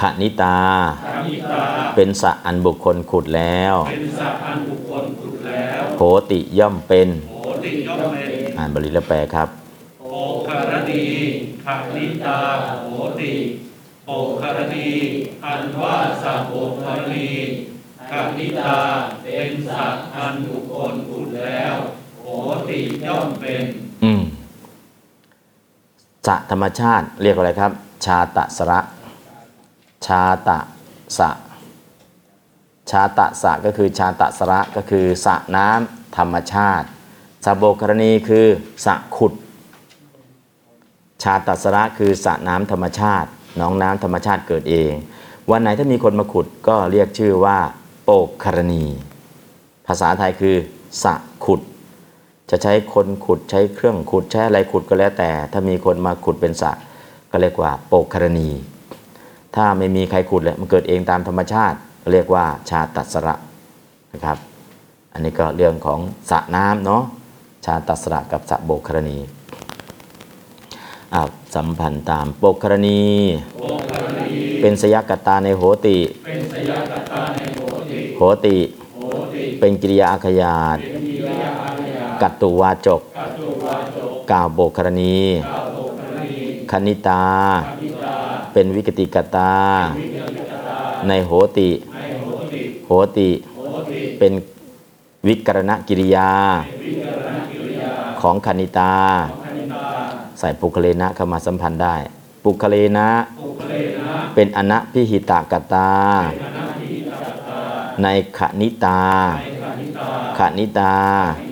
[0.00, 0.58] ขณิตา
[1.04, 1.64] ธรรมิตา
[1.94, 9.48] เป็นสะอันบุคคลขุดแล้วเป็นสัพอันบุคคลขุดแล้วโหติย่อมเป็นโหติย่อมเป็นอ่านบาลีแล้วแปลครับ
[10.00, 10.06] โอ
[10.46, 11.04] คารณี
[11.64, 12.38] ขณิตา
[12.80, 12.86] โห
[13.20, 13.34] ติ
[14.06, 14.88] โอคารณี
[15.44, 16.52] อันว่าสัพพ
[16.82, 17.28] ครณี
[18.10, 18.78] ขณิตา
[19.22, 22.01] เป็นสัพอันบุคคลขุดแล้วโห
[22.68, 23.62] ติย่อมเป็น
[24.04, 24.22] อืม
[26.26, 27.72] สะธรรมชาติเรียกว่าอะไรครับ
[28.04, 28.80] ชาตะสระ
[30.06, 30.58] ชาตะ
[31.18, 31.30] สะ
[32.90, 36.86] ชาตะสะก็คือชาตะสระก็คือสระน้ำธรรมชาติ
[37.44, 38.46] สะโบกรณีคือ
[38.84, 39.32] สระขุด
[41.22, 44.92] ชาตัสระคือสระน้ำธรรมชาติหน้องน้ำธรรมชาติเกิดเอง
[45.50, 47.58] วันไหนถ้ามีคนมาขุดก็เรียกชื่อว่า
[48.04, 48.84] โปกครณี
[49.86, 50.56] ภาษาไทยคือ
[51.02, 51.14] สระ
[51.44, 51.60] ขุด
[52.54, 56.72] จะใช้คนขุดใช้เครื่องขุดใช้อะไรขุดก็แล้วแต่ ถ้ามีคนมาขุดเป็นสระ
[57.30, 58.50] ก็เรียกว่าโปกครณี
[59.56, 63.34] ถ้าไม่มีใครขุดเลยมันเกิดเองตามธรรมชาติก็เรียกว่าชาตัสระ
[64.12, 64.38] นะครับ
[65.12, 66.00] อันนี้ก็เรื่องของ
[66.30, 67.02] สระน้ำเนาะ
[67.64, 69.18] ชาตัสระกับสระโบกครณี
[71.14, 73.00] อ้าวสัมพันธ์ตามปกกรณี
[73.56, 78.56] โอคารณี เป็นสยกตาในโหติเป็นสยกตาในโหติโหติ
[78.96, 79.02] โห
[79.34, 81.02] ติ เป็นกิริยาอาขยาตเป็น
[82.20, 83.40] กัตตุวาจกกาโจ
[84.30, 86.40] กล่าวโบกรณีครณี
[86.72, 87.24] คณิตา
[87.80, 88.16] พิตา
[88.52, 89.52] เป็นวิกติกตา
[89.98, 91.70] วิกฤตา ในโหติ
[92.86, 93.30] โหติ
[94.18, 94.32] เป็น
[95.28, 98.92] วิกรณกิริยารณกิริยาของคณิตา
[99.44, 99.86] คณิตา
[100.38, 101.96] ใส่ปุคเลนะเข้ามาสัมพันธ์ได้
[102.44, 103.08] ปุคเลนะ
[104.34, 105.90] เป็นอนัพิหิตากตา
[108.02, 108.06] ใน
[108.38, 109.00] ขณิตา
[109.32, 110.02] ในคณิตา
[110.38, 111.51] ขณิตาทิตา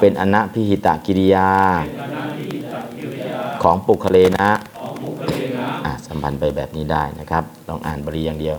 [0.00, 1.50] เป็นอนัพิหิตกิริยา
[1.98, 8.56] คณะกิริยาของปุคเลนะของปุคเลนะอะสัมพันธ์ไปแบบนี้ได้นะครับ ลองอ่านบริอย่างเดียว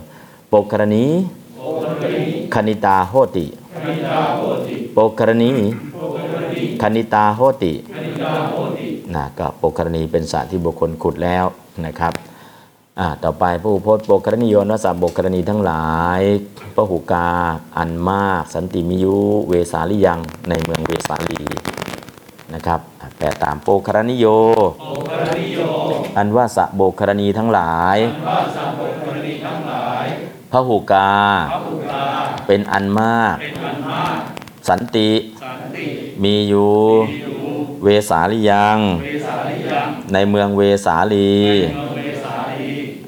[0.52, 1.06] ปกรณี
[1.62, 2.24] คารณี
[2.54, 3.46] คณิตาโหติ
[4.94, 5.52] โปกรณี
[6.80, 7.72] คารณีคณิตาโหติ
[9.14, 11.44] นะก็ปกกรณีเป็นสัตว์ที่บุคคลขุดแล้ว
[11.86, 12.12] นะครับ
[12.98, 15.88] อ่าต่อไปพระอุพจน์ปกกรณีโยนวสัพปกกรณีทั้งหลา
[16.18, 16.20] ย
[16.74, 17.28] พระหูกา
[17.76, 19.18] อันมาก สันติมิยุ
[19.48, 21.42] เวสาลิยังในเมืองเวสาลี
[22.54, 24.26] นะครับอะแปลตามโปกกรณีโย
[24.80, 25.60] โอคารณีโย
[26.16, 30.04] อันว่าสะโบกกรณีทั้งหลายว่าสัพพกรณีทั้งหลาย
[30.52, 31.12] พระหูกา
[31.52, 32.04] พระอุตา
[32.46, 34.18] เป็นอันมากเป็นอันมาก
[34.68, 35.10] สันติ
[35.42, 35.88] สันติ
[36.24, 36.74] มีอยู่
[37.08, 37.38] มีอยู่
[37.84, 41.32] เวสาลิยังเวสาลิยัง ในเมืองเวสาลี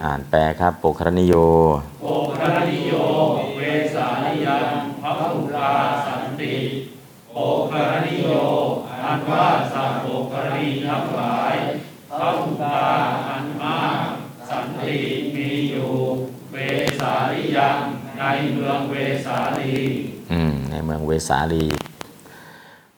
[0.04, 1.34] อ่านแปลครับโปกรณิโย
[2.02, 2.92] โอคารณิโย
[3.56, 3.60] เว
[3.94, 5.70] สาลิยังพระอุตา
[6.06, 6.56] สันติ
[7.32, 7.38] โอ
[7.70, 8.28] คารณิโย
[9.04, 11.54] อันว่าสัพพกรณีทั้งหลาย
[12.18, 12.88] พระอุตา
[13.28, 14.00] อันมาก
[14.48, 14.96] สันติ
[15.34, 15.90] มีอยู่
[16.52, 16.56] เว
[17.00, 17.78] สาลิยัง
[18.18, 18.24] ใน
[18.54, 18.94] เมืองเว
[19.26, 19.74] สาลี
[20.32, 21.64] อืม ในเมืองเวสาลี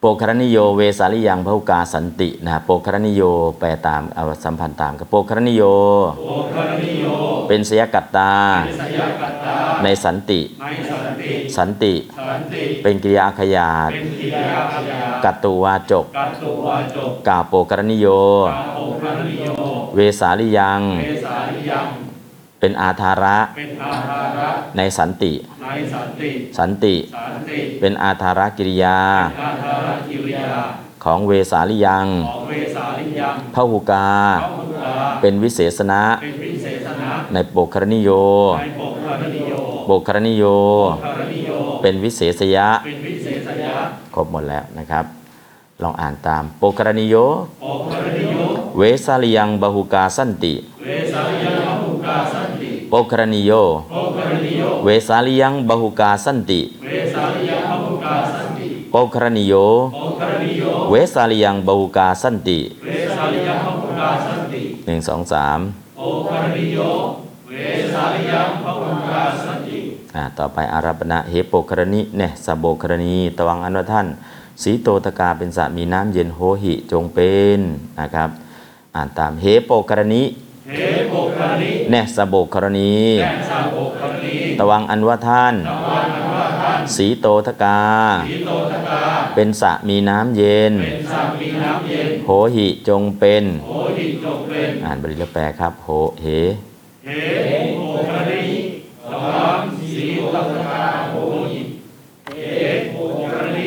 [0.04, 3.22] โปโปครณิโยเวสาลิยังพหุกาสันตินะโปครณิโย
[3.58, 5.62] แปลตามอสัมพันธ์ตามกับโปครณิโย
[6.18, 7.06] โอคารนิโย
[7.48, 8.32] เป็นสยกัตตา
[8.80, 10.40] สยกัตตา ในสันติ
[11.56, 11.94] สันติ
[12.82, 16.06] เป็นกิริยาขยาตเป็นกิริยาขยากัตตุวาจก
[17.28, 18.06] ก่าโปกรณิโย
[18.48, 19.48] กาโอคารนิโย
[19.94, 20.80] เวสาลิยัง
[22.64, 28.98] เมสาลิยังเป็นอาธาระเป็นอาหาระในสันติในสันติสันติ สันติ เป็นอาธารกิริยา
[29.42, 30.48] อาหารกิริยา
[31.04, 34.08] ของเวสาลิยังของเวสาลิยังพหุกา
[34.42, 38.10] พระพุทธาเป็นวิเศษณะเป็นวิเศษณะ ในโปกรณิโย
[38.60, 39.52] ในโปกคารนิโย
[39.86, 40.44] โปกรณิโย
[41.04, 41.50] คารนิโย
[41.82, 43.74] เป็นวิเศษยะเป็นวิเศษยะ
[44.14, 45.04] ครบหมดแล้วนะครับ
[45.82, 47.16] ลองอ่านตามโปกรณิโย
[47.60, 48.36] โปกคารนิโย
[48.78, 50.54] เวสาลิยังบหุกาสันติ
[50.84, 53.52] เวสาลิยังพระพุทธาสันติโปกรณิโย
[53.90, 59.54] โปกคารนิโย เวสาลิยังบหุกาสันติเวสาลิยังพระพุทธาสันติโปกรณิโย
[59.92, 65.58] โปกคารนิโย เวสาลิยังบหุกาสันติเวสาลิยังพระพุทธาสันติหนึ่งสองสาม
[65.96, 66.78] โปกคารนิโย
[67.48, 67.52] เว
[67.92, 69.78] สาลิยังพระพุทธาสันติ
[70.16, 74.06] อ่าต่อไปอารัปณะเฮโปกรณิเนสะโบกรณีตวังอันว่าท่าน
[74.62, 77.60] สีโตตกาเป็นสระมีน้ำเย็นโหหิจงเป็น
[78.00, 78.30] นะครับ
[78.94, 80.22] อ่านตามเฮโปกรณี
[80.72, 87.82] เฮโปกคารนิเนสะโบกรณีแก่สาโปกคารนิตวังอันว่าท่าน ตวันอันว่าท่าน สีโตตกา
[88.28, 89.00] สีโตตกา
[89.34, 95.88] เป็นสระมีน้ำเย็น เป็นสามีน้ำเย็น โหหิจงเป็น โหหิจงเป็น อ่านบริลแปลครับ โห
[96.22, 96.26] เห
[97.06, 97.10] เฮ
[97.76, 98.54] โปกคารนิ
[99.10, 99.62] ตวัน
[99.94, 101.14] สีโตตกาโห
[101.52, 101.60] หิ
[102.36, 102.38] เฮ
[102.90, 103.66] โปกคารนิ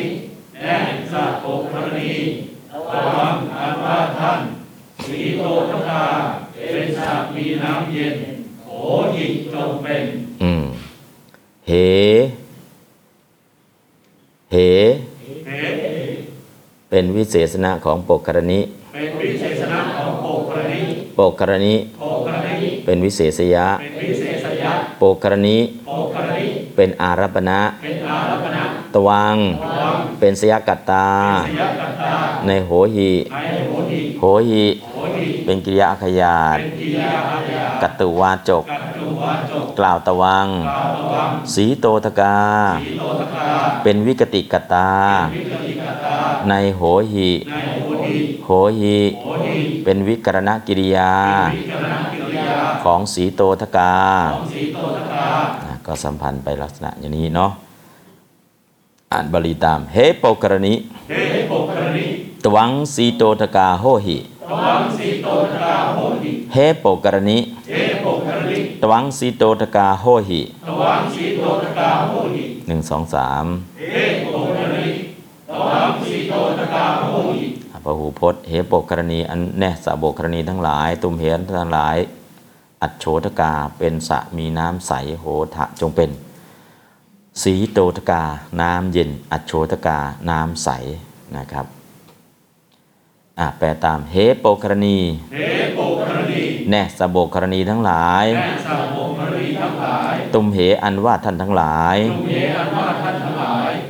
[0.62, 0.76] แก่
[1.12, 4.40] สาโปกคารนิตวันอันว่าท่าน
[5.04, 6.04] สีโตตกา
[7.08, 8.16] เป็นสามีน้ำเย็น
[8.64, 8.68] โห
[9.14, 10.04] หิจงเป็น
[10.42, 10.64] อืม
[11.68, 11.72] เห
[14.52, 14.56] เห
[15.46, 15.54] เฮ
[16.90, 18.60] เป็นวิเศษณะของโปกรณี
[18.94, 20.82] เป็นวิเศษณะของโปกคารนิ
[21.16, 25.56] โปกรณีโปกคารนิเป็นวิเศษยะเป็นวิเศษยะโปกรณี
[25.86, 26.48] โปกคารนิ
[26.80, 28.62] เป็นอารัปณะเป็นอารัปณะ
[28.94, 29.36] ตวัง
[29.70, 31.08] วัง เป็นสยกัตตา
[31.46, 32.14] สยกัตตา
[32.46, 42.38] ในโหหิในโหหิโหหิโหหิเป็นกิริยาขยาตเป็นกิยาอาญากัตตุวาจกกัตตุวาจก กล่าวตวังกาตวังสีโตทกา
[42.84, 43.48] สีโตตกา
[43.82, 44.90] เป็นวิกติกตา
[45.34, 46.16] วิกติกตา
[46.48, 48.50] ในโหหิในโหหิโห
[48.80, 51.12] หิโหหิเป็นวิกรณกิริยา
[51.54, 53.94] วิกรณกิริยาของสีโตทกา
[54.34, 54.78] ของสีโต
[55.64, 57.50] ต กาอะก็สัมพันธ์ไปลักษณะอย่างนี้เนาะ
[59.12, 60.74] อ่านบาลีตามเฮโปกรณี
[61.08, 61.14] เฮ
[61.48, 62.06] โปกคารนิ
[62.44, 64.18] ตวังสีโตทกาโหหิ
[64.50, 67.72] ตวังสีโตตกาโหหิเฮโปกรณีเฮ
[68.02, 73.44] โปกคารนิตวังสีโตทกาโหหิตวังสีโตตกาโหหิหนึ่งสองสาม
[73.78, 74.88] เฮโปกคารนิ
[75.50, 77.46] ตวังสีโตตกาโหหิ
[77.84, 81.96] พระหูพจน์เฮโปกรณีอันแน่สะโบกรณีทั้งหลาย ตุมเหนทั้งหลาย
[82.82, 85.24] อัจโฉทกาเป็นสระมีน้ำใสโห
[85.54, 86.10] ทะจงเป็น
[87.42, 88.22] สีโตทกา
[88.60, 89.98] น้ำเย็น อัจโฉทกา
[90.30, 90.68] น้ำใส
[91.36, 91.66] นะครับ
[93.38, 94.98] อะแปลตามเฮโปกรณี
[95.34, 95.38] เฮ
[95.74, 103.37] โปกคารนิแน่สะโบกรณีทั้งหลายแก่สาโปกคารนิทั้งหลาย ตุมเหอันว่าท่านทั้งหลายจงเยอันว่าท่านทั้งหลาย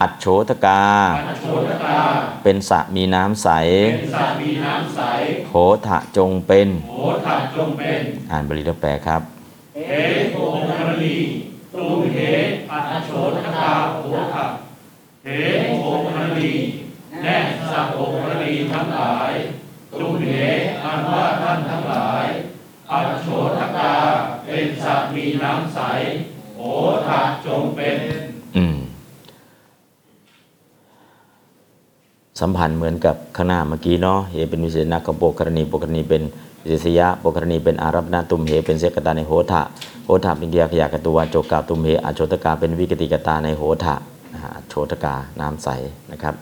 [0.03, 0.85] อัจโฉทกา
[1.29, 1.99] อัจโฉตกา
[2.45, 3.49] เป็นสระมีน้ำใส
[3.93, 5.01] เป็นสามีน้ำใส
[5.51, 5.55] โห
[5.87, 6.95] ทะจงเป็นโห
[7.27, 9.23] ถัดจงเป็นอ่านบาลีแล้วแปลครับ
[9.89, 9.93] เฮ
[10.33, 11.17] โปกคารนิ
[11.75, 12.19] ตุมเห
[12.71, 14.51] อัจโฉตกาโหถัด
[15.25, 15.29] เฮ
[15.65, 16.53] โปกคารนิ
[17.23, 17.37] แน่
[17.71, 19.33] สาโปกคารนิทั้งหลาย
[19.93, 20.27] ตุมเห
[20.83, 22.25] อันว่าท่านทั้งหลาย
[22.91, 23.27] อัจโฉ
[23.59, 23.95] ตกา
[24.45, 25.81] เป็นสามีน้ำใส
[26.57, 26.61] โห
[27.07, 27.97] ถัดจงเป็น
[28.57, 28.77] อืม
[32.41, 36.23] สัมพันธ์เหมือนกับข้างหน้าเมื่อกี้เนาะเหเป็นวิเศษนากับโปกรณีโปกรณีเป็น
[36.63, 39.63] วิเศษยะโปกรณีเป็นอารัปนาตุมเหเป็นเสกตาในโหทะ
[40.05, 43.95] โหทะเป็นเกียร์ขยากตุวาโจกาตุมเหอโชตกาเป็นวิกติกตาในโหทะ
[44.33, 45.69] นะฮะโชตกาน้ำใส
[46.13, 46.35] นะครับ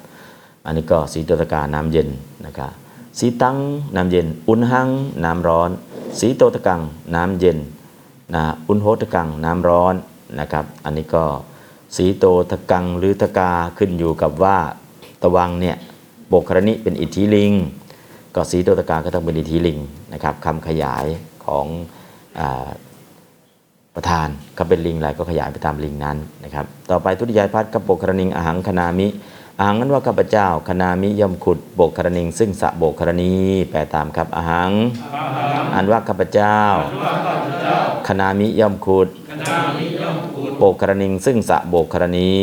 [0.67, 2.09] อันนี้ก็สีโตตกาน้ำเย็น
[2.47, 2.71] นะครับ
[3.19, 3.57] สีตัง
[3.97, 4.89] น้ำเย็น อุณหัง
[5.25, 5.71] น้ำร้อน
[6.19, 6.81] สีโตตกัง
[7.15, 7.59] น้ำเย็น
[8.35, 9.95] นะอุณโหตกังน้ำร้อน
[10.41, 11.25] นะครับ อันนี้ก็
[11.97, 14.59] สีโตตกังหรือตกาขึ้นอยู่กับว่า
[15.23, 15.77] ตะวังเนี่ย
[16.29, 17.53] โบกครณิเป็นอิทธิลิง
[18.35, 19.79] ก็สีโตตกาก็ต้องเป็นอิทธิลิง
[20.13, 21.07] นะครับคำขยาย
[21.45, 21.67] ของ
[22.41, 22.69] อา
[23.95, 29.07] ประธานก็เป็นลิงอะไรก็ขยายไปตามลิงนั้นนะครับ ต่อไปทุติยายพัฒน์กับโบกครณิงอหังคณามิ
[29.59, 33.35] อาหังนั้นว่าข้าพเจ้าคณามิย่อมขุดโบกครณิง ซึ่งสะโบกครณี
[33.71, 34.73] แปลตามครับอาหัง
[35.75, 36.59] อันว่าข้าพเจ้า
[38.09, 42.35] คณามิย่อมขุดคณะมิย่อมขุดโบกครณิง ซึ่งสะโบกครณี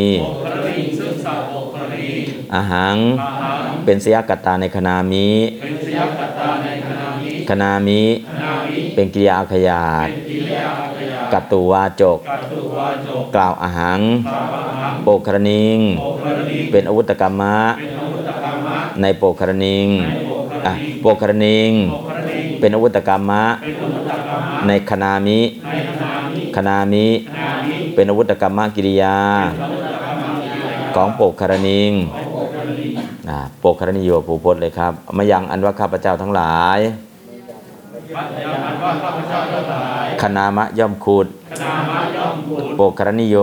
[2.55, 5.29] อาหังอาหัง เป็นสยกัตตาในคณามิ
[5.61, 7.99] เป็นสยกัตตาในขณะนี้คณามิ
[8.29, 25.39] ขณะนี้เป็นกิริยาขยาดเป็นกิริยาขยากัตตุวาจกกัตตุวาจก กล่าวอาหังปาปะหัง โปกครณิงโอภรณีเป็นอาวุธกรรมะเป็นอาวุธกรรมะ ในโปกครณิงในโอภรอะณีโปกครณิงโอภรณีเป็นอาวุธกรรมะเป็นอาวุธกรรมะ ในคณามิ
[25.69, 29.17] ในขณะนี้คณามิขณะนี้เป็นอาวุธกรรมกิริยา
[30.95, 32.22] ของโปกครณิงนะ
[33.59, 36.79] โปกครณิโยภูพจน์เลยครับมายังอันว่าข้าพเจ้าทั้งหลาย
[38.15, 43.37] มัจยามันว่าข้าพเจ้าทั้งหลายคณามะย่อมขุดคณามะย่อมบุตรโปกครณิโย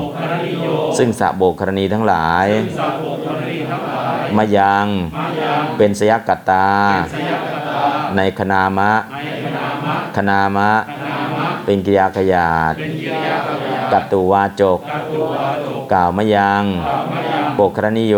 [0.00, 0.68] โอภรณีโย
[0.98, 2.46] ซึ่งสะโบกครณีทั้งหลาย
[2.78, 4.86] สาวกภรณีทั้งหลาย มายัง
[5.18, 6.68] มายังเป็นสยกัตตา
[7.14, 18.16] สยกตาในคณามะในขณามะคณามะขณามะ เป็นกิริยาขยาดเป็นกิริยาขยากัตตุวาจกกัตตุวาจก กล่าวมายังกล่าวมายัง โปกครณิโย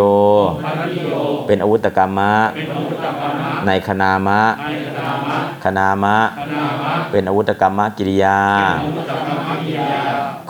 [0.65, 1.15] ภรณีโย
[1.47, 8.39] เป็นอาวุธกรรมะเป็นอาวุธกรรมะ ในคณามะในขณามะคณามะขณามะ เป็นอาวุธกรรมกิริยา
[8.81, 10.01] อาวุธกรรมะกิริยา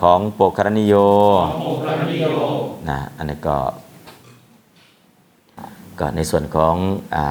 [0.01, 0.95] ของโปกครณิโย
[1.59, 2.27] โอภรณีโย
[2.89, 3.57] นะอันนี้ก็
[5.99, 6.75] ก็ในส่วนของ
[7.15, 7.27] อ่า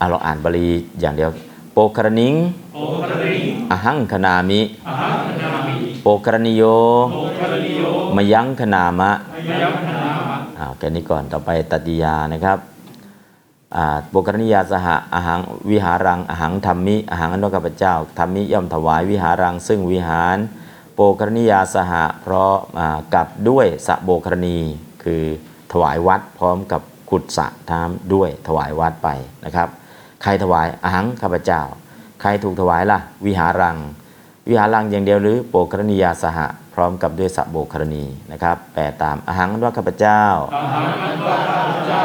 [0.00, 0.68] อะเราอ่านบาลี
[1.00, 1.30] อย่างเดียว
[1.72, 2.34] โปกครณิง
[2.74, 3.34] โอภรณี
[3.70, 6.62] อหังคณามิอาหารขณามิโปกรณิโย
[7.12, 7.82] โอภรณีโย
[8.16, 9.10] มยังคณามะ
[10.56, 12.58] มยัมขณามะอ่าแค่นี้ก่อนต่อไปตัติยานะครับ
[13.76, 15.40] อ่าโปกรณิยาสหะอาหัง
[15.70, 20.36] วิหารังอาหังธรรมิอาหังอนนข้าพเจ้าธรรมิย่อมถวายวิหารัง ซึ่งวิหาร
[20.94, 24.58] โปกรณิยาสหะเพราะอ่ากับด้วยสะโบกรณี
[25.04, 25.22] คือ
[25.72, 29.08] ถวายวัดพร้อมกับขุดสะน้ำด้วยถวายวัดไป
[29.44, 29.68] นะครับ
[30.22, 31.62] ใครถวายอาหังข้าพเจ้า
[32.20, 33.76] ใครถูกถวายล่ะ วิหารัง
[34.48, 36.46] วิหารังอย่างเดียวหรือโปกรณียาสหะ
[36.76, 40.22] พร้อมกับด้วยสะโบกรณีนะครับแปลตามอาหังว่าข้าพเจ้า
[40.54, 42.04] อาหารอันว่าข้าพเจ้า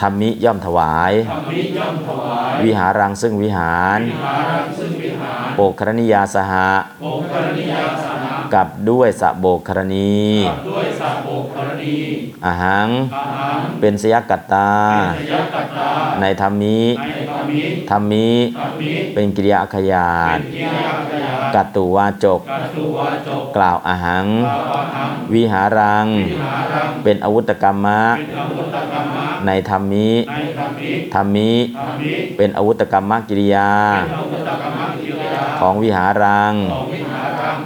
[0.00, 6.68] ธรรมิย่อมถวายธรรมิย่อมถวาย วิหารังซึ่งวิหารวิหารังซึ่งวิหารโปกรณียาสหะ
[7.00, 8.09] โอภรณียาสนะ
[8.54, 11.96] กับด้วยสะโบกรณีกับด้วยสาโบกภรณี
[12.44, 14.70] อาหังอาหารเป็นสยกัตตา
[15.18, 15.90] สยกัตตา
[16.20, 18.28] ในธรรมิในธรรมิธรรมิ
[18.58, 36.99] ธรรมิ เป็นกิริยาขยาเป็ดนกิริยาขยากัตตุวาจกกัตตุวาจก กล่าวอาหังกล่าวอาหังวิหารัง วิหารัง เป็นอาวุธกรรมะเป็นอาวุธกรรมะ ในธรรมิในธรรมิธรรมิธรรมิ เป็นอาวุธกรรมกิริยาเป็นอาวุธกรรมะกิริยา ของวิหารังของวิหารัง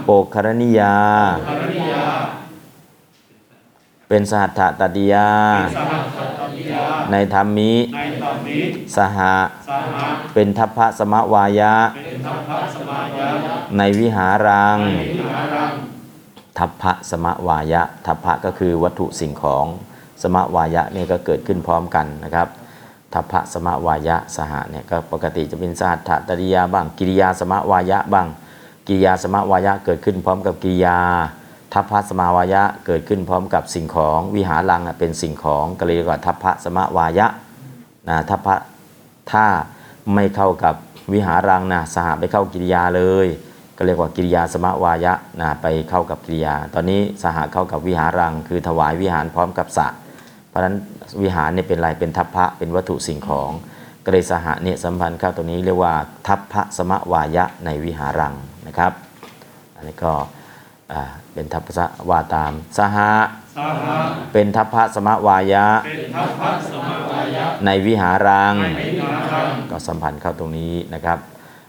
[0.07, 0.95] โปกครณิยา
[1.47, 2.07] ภรณียา
[4.09, 5.29] เป็นสหัตถตติยา
[5.77, 8.59] สหัสสัตติยาในธรรมิในธรรมิ
[8.97, 9.35] สหะ
[9.69, 13.27] สหะเป็นทัพพะสมะวายะเป็นทัพพะสมายะ
[13.77, 14.79] ในวิหารัง
[15.15, 15.73] วิหารัง
[16.57, 19.65] ทัพพะสมะวายะ ทัพพะก็คือวัตถุสิ่งของ
[20.21, 22.47] สมะวายะเนี่ยก็เกิดขึ้นพร้อมกันนะครับ
[23.13, 28.27] ทัพพะสมะวายะสหะเนี่ยก็ปกติจะเป็นสหัตถตติยาบ้างกิริยาสมะวายะบ้าง
[28.87, 30.99] กิริยาสมะวายะเกิดขึ้นพร้อมกับกิริยา
[31.73, 37.27] ทัพพะสมาวายะเกิดขึ้นพร้อมกับสิ่งของวิหารังเป็นสิ่งของก็เลยเรียกว่าทัพพะสมะวายะ
[38.09, 38.55] นะทัพพะ
[39.31, 39.45] ถ้า
[40.13, 40.75] ไม่เข้ากับ
[41.13, 43.27] วิหารังนะสหะไปเข้ากิริยาเลย
[43.77, 49.87] ก็เรียกว่ากิริยาสมะวายะนะไปเข้ากับกิริยา ตอนนี้สหเข้ากับวิหารัง คือถวายวิหารพร้อมกับสะ
[50.47, 50.75] เพราะฉะนั้น
[51.21, 53.51] วิหารเนี่ยเป็นอะไรเป็นทัพพะเป็นวัตถุสิ่งของ
[54.03, 55.93] ก็เลยสหะเนี่ยสัมพันธ์เข้าตรงนี้เรียกว่า
[56.27, 58.35] ทัพพะสมะวายะในวิหารัง
[58.67, 58.91] นะครับ
[59.75, 60.13] อันนี้ก็
[60.91, 61.01] อ่า
[61.33, 63.11] เป็นทัพพะว่าตามสหะ
[63.57, 63.97] สหะ
[64.33, 71.19] เป็นทัพพะสมะวายะเป็นทัพพะสมาวายะในวิหารังในวิหารัง ก็สัมพันธ์เข้าตรงนี้นะครับ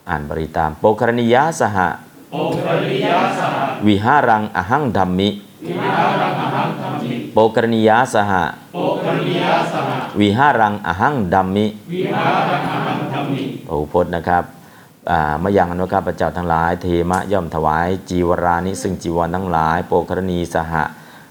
[0.09, 1.89] อ่านบริตามโปกรณียะสหะ
[2.33, 5.29] โอภริยาสหะวิหารังอหังธรรมิ
[5.67, 8.43] วิหารังอหังธรรมิ โปกรณียะสหะ
[8.75, 14.56] โอภริยาสหะวิหารังอหังดัมมิวิหารังอหังธรรมิโอพจน์นะครับอ่า
[15.43, 20.85] มายังอนุข้าพเจ้าทั้งหลาย เทมะย่อมถวาย จีวรานิซึ่งจีวรทั้งหลาย โปกรณีสหะ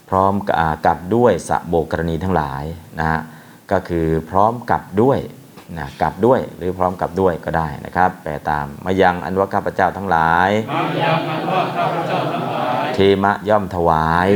[0.09, 2.63] พร้อมกับอ่ากับด้วยสะโบกรณีทั้งหลาย
[2.99, 3.19] นะฮะ
[3.71, 5.19] ก็คือพร้อมกับด้วย
[5.78, 14.28] นะกับด้วยหรือพร้อมกับด้วยก็ได้นะครับ แปลตามมายังอันว่าข้าพเจ้าทั้งหลายมายังอันว่าข้าพเจ้าทั้งหลายเทมะย่อมถวาย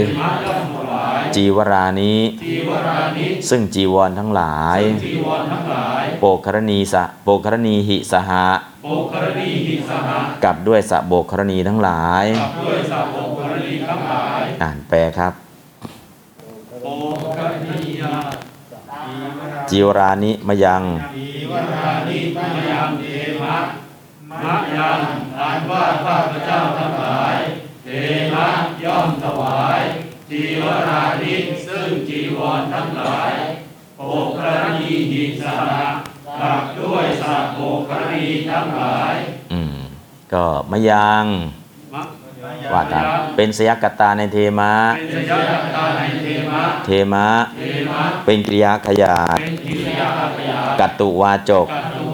[1.29, 8.47] มาย่อมถวายจีวรานิจีวรานิซึ่งจีวรทั้งหลายจีวรทั้งหลาย โปกรณีสะโปกรณีหิสหะ
[8.83, 15.33] โอภริหิสหะกับด้วยสะโบกรณีทั้งหลายกับด้วยสาวกภริทั้งหลายอ่านแปลครับ
[16.83, 16.87] โอ
[17.21, 18.13] ภริยา
[19.69, 20.83] จีวรานิมยัง
[21.15, 22.37] จีวรานิม
[22.71, 23.05] ยังเท
[23.41, 23.57] มะ
[24.31, 24.99] มะยัง
[25.39, 27.35] อันว่าข้าพเจ้าทั้งหลาย
[27.85, 27.89] เท
[28.33, 28.47] มะ
[28.83, 29.81] ย่อมถวาย
[30.31, 33.33] จีวรานิซึ่งซึ่งจีวรทั้งหลาย
[33.97, 34.01] โภ
[34.35, 35.83] ครณีหิสหะ
[36.41, 37.59] ตักด้วยสัพโภ
[37.89, 39.13] ครณีทั้งหลาย
[39.53, 39.77] อืม
[40.33, 41.25] ก็มะยัง
[41.93, 42.03] มะ
[42.73, 43.03] ว่าตาม
[43.35, 45.31] เป็นสยกตาในเทมะเป็นสย
[45.63, 47.27] กตาในเทมะ เทมะ
[47.57, 47.61] เท
[47.91, 51.67] มะเป็นกริยาขยาดเป็นกิริยาขยากัตตุวาจก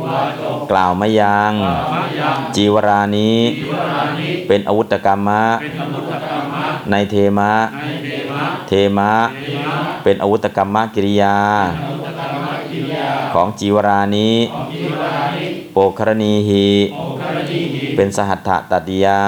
[0.07, 1.53] กัตตุวาจกกล่าวมะยัง
[1.93, 9.11] มะยัง จีวรานี้จิวรานิเป็นอาวุธกรรมะเป็นอมุตกรรมะในเทมะในเทมะเทมะ
[9.43, 11.37] เทมะ เป็นอาวุธกรรมกิริยา
[11.77, 19.21] อมุตกรรมกิริยา ของจีวรานี้ของจิวรานิโปครณีหีโอคารณีหิเป็นสหัตถตัตยา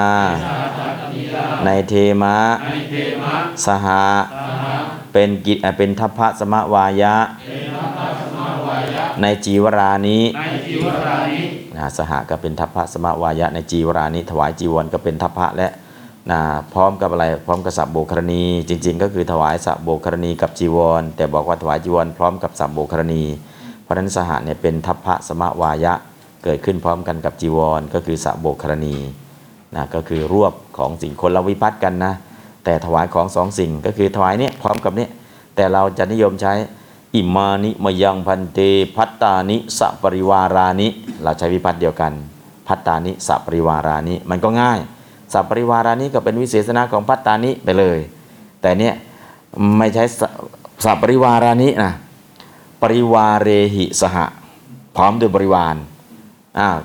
[0.43, 4.77] สาธาติยา ในเทมะในเทมะสหะสหะ
[5.13, 7.15] เป็นกิจอะเป็นทัพพะสมวายะ
[9.21, 11.41] ในจีวรานี้ในจิวรานิ
[11.75, 15.69] นะสหะก็เป็นทัพพะสมวายะในจีวรานี้ ถวายจีวรก็เป็นทัพพะและ
[16.31, 16.39] นะ
[16.73, 23.23] พร้อมกับอะไรพร้อมกับสับโบกรณี จริง ๆ ก็คือถวายสับโบกรณีกับจีวร แต่บอกว่าถวายจีวรพร้อมกับสับโบกรณี
[23.83, 25.93] เพราะฉะนั้นสหะเนี่ยเป็นทัพพะสมวายะ
[26.43, 28.95] เกิดขึ้นพร้อมกันกับจีวร ก็คือสับโบกรณี
[29.75, 32.13] นะก็คือรวบของสิ่งคนละวิพัฒน์กันนะ
[32.65, 35.09] แต่ถวายของสองสิ่งก็คือถวายเนี่ยพร้อมกับเนี่ย
[35.55, 36.53] แต่เราจะนิยมใช้
[37.15, 38.59] อิมานิมยังพันเต
[38.95, 40.87] พัตตานิสัปริวารานิ
[41.23, 42.13] เราใช้วิพัฒน์เดียวกัน
[42.67, 44.79] พัตตานิสัปริวารานิ มันก็ง่าย
[45.33, 47.99] สัปริวารานิก็เป็นวิเศษณะของพัตตานิไปเลย
[48.61, 48.93] แต่เนี่ย
[49.77, 50.03] ไม่ใช้
[50.85, 51.93] สัปริวารานินะ
[52.81, 54.25] ปริวาเรหิสหะ
[54.95, 55.75] พร้อมด้วยบริวาร
[56.59, 56.77] อ้าว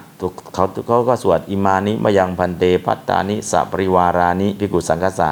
[0.54, 5.30] เขาเขาก็สวดอิมานิมยังพันเต พัตตานิสัปริวารานิพิกุสังคสะ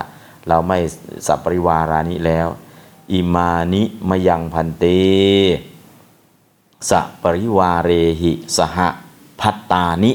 [0.49, 0.79] เราไม่
[1.27, 2.49] สัปริวารานิแล้ว
[3.13, 4.85] อิมานิมยังพันเต
[6.91, 6.93] ส
[7.23, 7.91] ปริวาเร
[8.21, 8.79] หิสห
[9.41, 10.13] พัตตานิ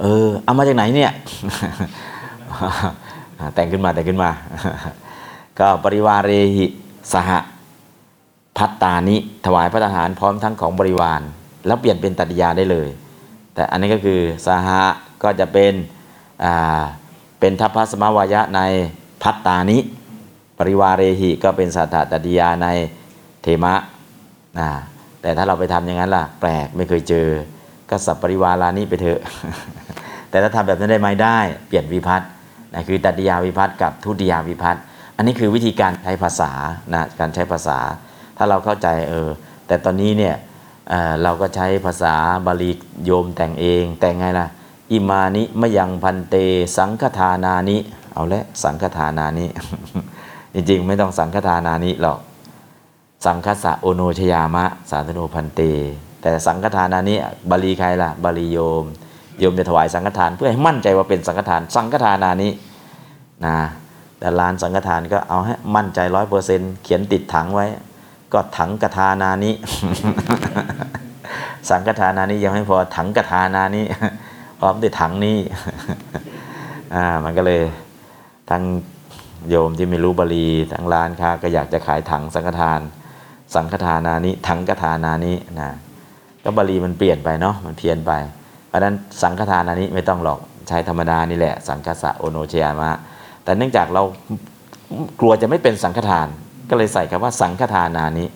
[0.00, 1.12] เออ เอามาจากไหนเนี่ย
[3.54, 4.30] แต่งขึ้นมาแต่งขึ้นมา
[5.58, 6.66] ก็ปริวาเรหิ
[7.12, 7.30] สห
[8.56, 11.22] พัตตานิ ถวายพระทหารพร้อมทั้งของบริวาร
[11.66, 12.88] แล้วเปลี่ยนเป็นตัดยาได้เลย
[13.54, 14.80] แต่อันนี้ก็คือสหะ
[15.22, 15.72] ก็จะเป็น
[17.40, 18.60] เป็นทัพพสมวายะใน
[19.22, 19.78] พัตตานิ
[20.60, 22.66] ปริวาเรหิก็เป็นสัทธตัดยาใน
[23.42, 23.74] เทมะ
[24.58, 24.68] นะ
[25.22, 27.28] แต่ถ้าเราไปทำอย่างนั้นล่ะ แปลกไม่เคยเจอ
[27.90, 29.20] ก็สับปริวารานิไปเถอะ
[30.30, 31.38] แต่ถ้าทำแบบนั้นได้ไหมได้
[31.68, 32.28] เปลี่ยนวิพัฒน์
[32.74, 34.82] นะคือตัดยาวิพัฒน์กับทุติยาวิพัฒน์
[35.16, 36.52] อันนี้คือวิธีการใช้ภาษา
[36.94, 37.78] นะการใช้ภาษา
[38.36, 39.28] ถ้าเราเข้าใจเออ
[39.66, 40.34] แต่ตอนนี้เนี่ย
[40.88, 42.14] เเราก็ใช้ภาษา
[42.46, 42.70] บาลี
[43.04, 44.46] โยมแต่งเองแต่งไงล่ะ
[44.92, 46.34] อิมานิมะยังพันเต
[46.76, 47.76] สังฆทานานิ
[48.12, 49.46] เอาละสังฆทานานิ
[50.54, 52.18] จริงๆ ไม่ต้องสังฆทานานิหรอก
[53.26, 55.60] สังคสะโอโนชยามะ สาธโนพันเต
[56.22, 57.18] แต่สังฆทานานี้
[57.50, 58.84] บาลีใครล่ะบาลีโยม
[59.38, 62.52] โยมจะถวายสังฆทานเพื่อให้มั่นใจว่าเป็นสังฆทาน สังฆทานานี้
[63.46, 63.56] นะ
[64.18, 67.66] แต่ลานสังฆทานก็เอาให้มั่นใจร้อยเปอร์เซ็นเขียนติดถังไว้
[68.32, 69.54] ก็ถังกทานานี้
[71.70, 73.84] สังฆทานานี้ยังไม่พอถังกทานานี้
[74.60, 75.38] พร้อมด้วยถังนี้
[76.94, 77.62] อ่ามันก็เลย
[78.50, 78.62] ทั้ง
[79.48, 82.80] โยมที่ไม่รู้บาลีทั้งร้านค้าก็อยากจะขายถังสังฆทาน
[83.54, 85.70] สังฆทานานี้ถังกทานานี้นะ
[86.44, 88.12] ก็บาลีมันเปลี่ยนไปเนาะมันเพี้ยนไป
[88.68, 92.90] เพราะนั้นสังฆทานานี้ไม่ต้องหรอกใช้ธรรมดานี่แหละ สังฆสะโอโนเชยามะ
[93.44, 94.02] แต่เนื่องจากเรา
[95.20, 96.28] กลัวจะไม่เป็นสังฆทาน
[96.70, 98.26] ก็เลยใส่คำว่าสังฆทานานี้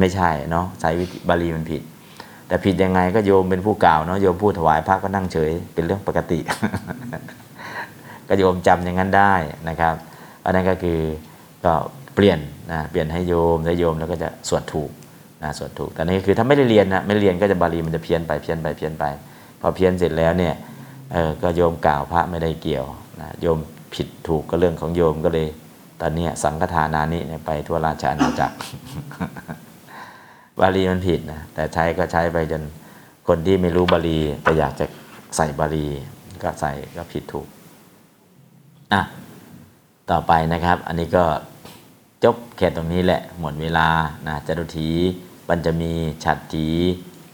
[0.00, 1.82] ไม่ใช่เนาะใช้วิธีบาลีมันผิด
[2.48, 6.38] แต่ผิดยังไงก็โยมเป็นผู้กล่าวเนาะโยมผู้ถวายพระก็นั่งเฉยเป็นเรื่องปกติ
[8.28, 9.34] ก็โยมจำอย่างนั้นได้
[9.68, 9.94] นะครับ
[10.44, 11.00] อันนั้นก็คือ
[11.64, 11.72] ก็
[12.14, 12.38] เปลี่ยน
[12.72, 14.90] นะเปลี่ยนให้โยมให้โยมแล้วก็จะสวดถูก
[15.42, 19.04] นะสวดถูกแต่นี่คือถ้าไม่ได้เรียนนะไม่ไเรียนก็จะบาลีมันจะเพี้ยนไปเพี้ยนไปเพี้ยนไป
[19.60, 20.54] พอเพี้ยนเสร็จแล้วเนี่ย
[21.12, 22.86] เออก็โยมกล่าวพระไม่ได้เกี่ยว
[23.20, 23.58] นะโยม
[23.94, 25.48] ผิดถูกก็เรื่องของโยมก็เลย
[26.00, 28.56] ตอนนี้สังฆทานานี้ไปทั่วราชอาณาจักร
[30.60, 32.62] บาลีมันผิดนะแต่ใช้ก็ใช้ไปจน
[33.28, 34.86] คนที่ไม่รู้บาลีแต่อยากจะ
[35.36, 35.86] ใส่บาลี
[36.42, 37.46] ก็ใส่ก็ผิดถูก
[38.92, 39.02] อะ
[40.10, 41.24] ต่อไปนะครับ อันนี้ก็
[42.24, 43.88] จบแค่ตรงนี้แหละหมดเวลา
[44.26, 44.90] นะจตุถี
[45.48, 45.92] ปัญจมี
[46.24, 46.68] ฉัตรถี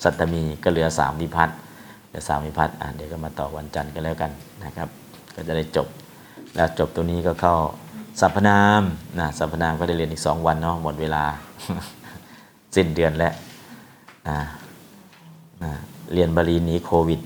[0.02, 1.56] สัตตมีก็เหลือสามวิพัตน์
[2.06, 4.30] เหลือสามวิพัตน์อะเดี๋ยวก็มาต่อวันจันทร์กันแล้วกัน
[4.64, 4.88] นะครับ
[5.34, 5.88] ก็จะได้จบ
[6.54, 7.54] แล้วจบตรงนี้ก็เข้า
[8.20, 8.82] สรรพนาม
[9.18, 11.24] นะสรรพนามก็ได้เรียนอีกสองวันเนาะหมดเวลา
[12.74, 13.32] สิ้นเดือนแล้ว
[14.28, 14.38] อ่า
[15.62, 15.70] อ่า
[16.12, 17.20] เรียนบาลีหนี้โควิด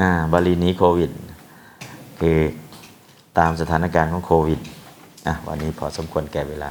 [0.00, 1.10] อ่าบาลีหนี้โควิด
[2.20, 2.38] คือ
[3.38, 4.60] ตามสถานการณ์ของโควิด
[5.26, 6.70] อะวันนี้พอสมควรแก่เวลา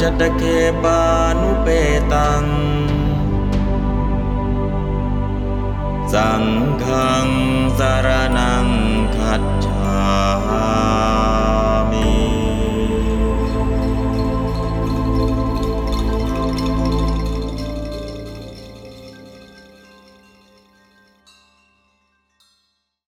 [0.00, 2.52] जटके पानुपेताम्
[6.14, 7.30] सङ्घं
[7.78, 8.68] शरणं